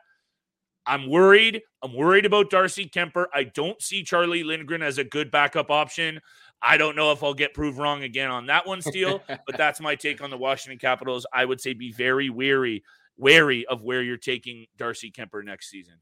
I'm 0.86 1.08
worried. 1.08 1.62
I'm 1.82 1.94
worried 1.94 2.26
about 2.26 2.50
Darcy 2.50 2.88
Kuemper. 2.88 3.26
I 3.32 3.44
don't 3.44 3.80
see 3.80 4.02
Charlie 4.02 4.42
Lindgren 4.42 4.82
as 4.82 4.98
a 4.98 5.04
good 5.04 5.30
backup 5.30 5.70
option. 5.70 6.20
I 6.60 6.76
don't 6.76 6.96
know 6.96 7.12
if 7.12 7.22
I'll 7.22 7.34
get 7.34 7.54
proved 7.54 7.78
wrong 7.78 8.02
again 8.02 8.30
on 8.30 8.46
that 8.46 8.66
one, 8.66 8.82
Steele, 8.82 9.22
but 9.28 9.56
that's 9.56 9.80
my 9.80 9.94
take 9.94 10.22
on 10.22 10.30
the 10.30 10.36
Washington 10.36 10.78
Capitals. 10.78 11.26
I 11.32 11.44
would 11.44 11.60
say 11.60 11.72
be 11.72 11.92
very 11.92 12.30
weary, 12.30 12.84
wary 13.16 13.66
of 13.66 13.82
where 13.82 14.02
you're 14.02 14.16
taking 14.16 14.66
Darcy 14.76 15.10
Kuemper 15.10 15.44
next 15.44 15.70
season. 15.70 15.94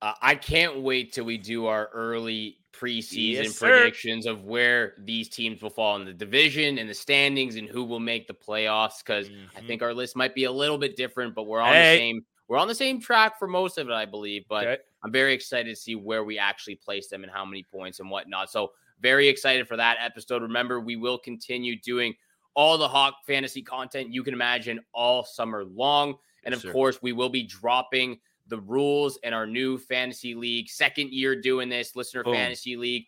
Uh, 0.00 0.14
I 0.22 0.34
can't 0.36 0.82
wait 0.82 1.12
till 1.12 1.24
we 1.24 1.38
do 1.38 1.66
our 1.66 1.88
early 1.88 2.58
preseason 2.72 3.54
Yes, 3.54 3.58
predictions 3.58 4.26
of 4.26 4.44
where 4.44 4.94
these 4.98 5.28
teams 5.28 5.60
will 5.60 5.70
fall 5.70 5.96
in 5.96 6.04
the 6.04 6.12
division 6.12 6.78
and 6.78 6.88
the 6.88 6.94
standings 6.94 7.56
and 7.56 7.68
who 7.68 7.82
will 7.84 7.98
make 7.98 8.28
the 8.28 8.34
playoffs. 8.34 8.98
Because 8.98 9.30
I 9.56 9.60
Mhm. 9.60 9.66
think 9.66 9.82
our 9.82 9.92
list 9.92 10.14
might 10.16 10.34
be 10.34 10.44
a 10.44 10.52
little 10.52 10.78
bit 10.78 10.94
different, 10.96 11.34
but 11.34 11.44
we're 11.44 11.60
on 11.60 11.74
Hey. 11.74 11.94
the 11.94 11.98
same 11.98 12.20
we're 12.46 12.56
on 12.58 12.68
the 12.68 12.74
same 12.74 12.98
track 12.98 13.38
for 13.38 13.46
most 13.46 13.76
of 13.76 13.88
it, 13.88 13.92
I 13.92 14.06
believe. 14.06 14.44
But 14.48 14.64
Okay. 14.64 14.82
I'm 15.02 15.12
very 15.12 15.34
excited 15.34 15.68
to 15.68 15.76
see 15.76 15.96
where 15.96 16.24
we 16.24 16.38
actually 16.38 16.76
place 16.76 17.08
them 17.08 17.22
and 17.22 17.30
how 17.32 17.44
many 17.44 17.62
points 17.62 18.00
and 18.00 18.08
whatnot. 18.10 18.50
So 18.50 18.72
very 19.00 19.28
excited 19.28 19.68
for 19.68 19.76
that 19.76 19.98
episode. 20.00 20.40
Remember, 20.42 20.80
we 20.80 20.96
will 20.96 21.18
continue 21.18 21.78
doing 21.78 22.14
all 22.54 22.78
the 22.78 22.88
Hawk 22.88 23.16
fantasy 23.26 23.62
content 23.62 24.12
you 24.14 24.22
can 24.22 24.32
imagine 24.32 24.80
all 24.94 25.24
summer 25.24 25.64
long. 25.64 26.16
And 26.44 26.54
of 26.54 26.64
course, 26.64 27.02
we 27.02 27.12
will 27.12 27.28
be 27.28 27.42
dropping 27.42 28.18
the 28.48 28.60
rules 28.60 29.18
in 29.22 29.32
our 29.32 29.46
new 29.46 29.78
fantasy 29.78 30.34
league. 30.34 30.68
Second 30.68 31.12
year 31.12 31.40
doing 31.40 31.68
this, 31.68 31.94
listener 31.96 32.24
Boom. 32.24 32.34
fantasy 32.34 32.76
league. 32.76 33.04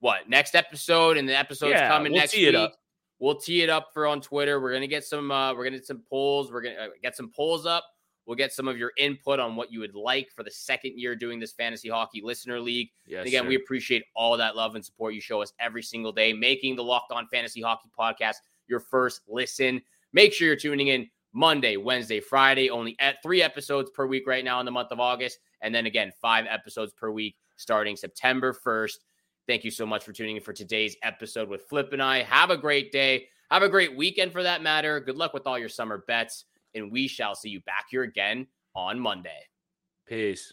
What 0.00 0.28
next 0.28 0.54
episode? 0.54 1.16
And 1.16 1.28
the 1.28 1.36
episode's 1.36 1.72
Yeah, 1.72 1.88
coming 1.88 2.12
we'll 2.12 2.20
next 2.20 2.32
tee 2.32 2.46
it 2.46 2.50
week. 2.54 2.56
up. 2.58 2.74
We'll 3.20 3.36
tee 3.36 3.62
it 3.62 3.70
up 3.70 3.90
for 3.94 4.06
on 4.06 4.20
Twitter. 4.20 4.60
We're 4.60 4.72
gonna 4.72 4.86
get 4.86 5.04
some. 5.04 5.30
uh 5.30 5.54
We're 5.54 5.64
gonna 5.64 5.78
get 5.78 5.86
some 5.86 6.02
polls. 6.08 6.52
We're 6.52 6.60
gonna 6.62 6.74
uh, 6.76 6.88
get 7.02 7.16
some 7.16 7.30
polls 7.34 7.64
up. 7.64 7.84
We'll 8.26 8.36
get 8.36 8.52
some 8.52 8.68
of 8.68 8.78
your 8.78 8.92
input 8.96 9.38
on 9.38 9.54
what 9.54 9.70
you 9.70 9.80
would 9.80 9.94
like 9.94 10.30
for 10.34 10.42
the 10.42 10.50
second 10.50 10.98
year 10.98 11.14
doing 11.14 11.38
this 11.38 11.52
fantasy 11.52 11.90
hockey 11.90 12.22
listener 12.24 12.58
league. 12.58 12.88
Yes, 13.06 13.18
And 13.18 13.28
again, 13.28 13.42
sir. 13.44 13.48
we 13.50 13.54
appreciate 13.56 14.04
all 14.16 14.36
that 14.38 14.56
love 14.56 14.74
and 14.76 14.84
support 14.84 15.12
you 15.14 15.20
show 15.20 15.42
us 15.42 15.52
every 15.60 15.82
single 15.82 16.10
day, 16.10 16.32
making 16.32 16.74
the 16.76 16.82
Locked 16.84 17.12
On 17.12 17.26
Fantasy 17.28 17.60
Hockey 17.60 17.90
Podcast 17.98 18.36
your 18.66 18.80
first 18.80 19.20
listen. 19.28 19.80
Make 20.14 20.32
sure 20.32 20.46
you're 20.46 20.56
tuning 20.56 20.88
in 20.88 21.08
Monday, 21.34 21.76
Wednesday, 21.76 22.20
Friday, 22.20 22.70
only 22.70 22.96
at 23.00 23.22
three 23.22 23.42
episodes 23.42 23.90
per 23.90 24.06
week 24.06 24.26
right 24.26 24.44
now 24.44 24.60
in 24.60 24.66
the 24.66 24.72
month 24.72 24.92
of 24.92 25.00
August. 25.00 25.38
And 25.60 25.74
then 25.74 25.86
again, 25.86 26.12
five 26.22 26.46
episodes 26.48 26.92
per 26.92 27.10
week 27.10 27.36
starting 27.56 27.96
September 27.96 28.54
1st. 28.54 28.96
Thank 29.46 29.64
you 29.64 29.70
so 29.70 29.84
much 29.84 30.04
for 30.04 30.12
tuning 30.12 30.36
in 30.36 30.42
for 30.42 30.52
today's 30.52 30.96
episode 31.02 31.48
with 31.48 31.68
Flip 31.68 31.92
and 31.92 32.02
I. 32.02 32.22
Have 32.22 32.50
a 32.50 32.56
great 32.56 32.92
day. 32.92 33.26
Have 33.50 33.62
a 33.62 33.68
great 33.68 33.94
weekend 33.94 34.32
for 34.32 34.42
that 34.42 34.62
matter. 34.62 35.00
Good 35.00 35.16
luck 35.16 35.34
with 35.34 35.46
all 35.46 35.58
your 35.58 35.68
summer 35.68 36.04
bets. 36.06 36.46
And 36.74 36.90
we 36.90 37.08
shall 37.08 37.34
see 37.34 37.50
you 37.50 37.60
back 37.60 37.86
here 37.90 38.02
again 38.02 38.46
on 38.74 38.98
Monday. 38.98 39.42
Peace. 40.06 40.52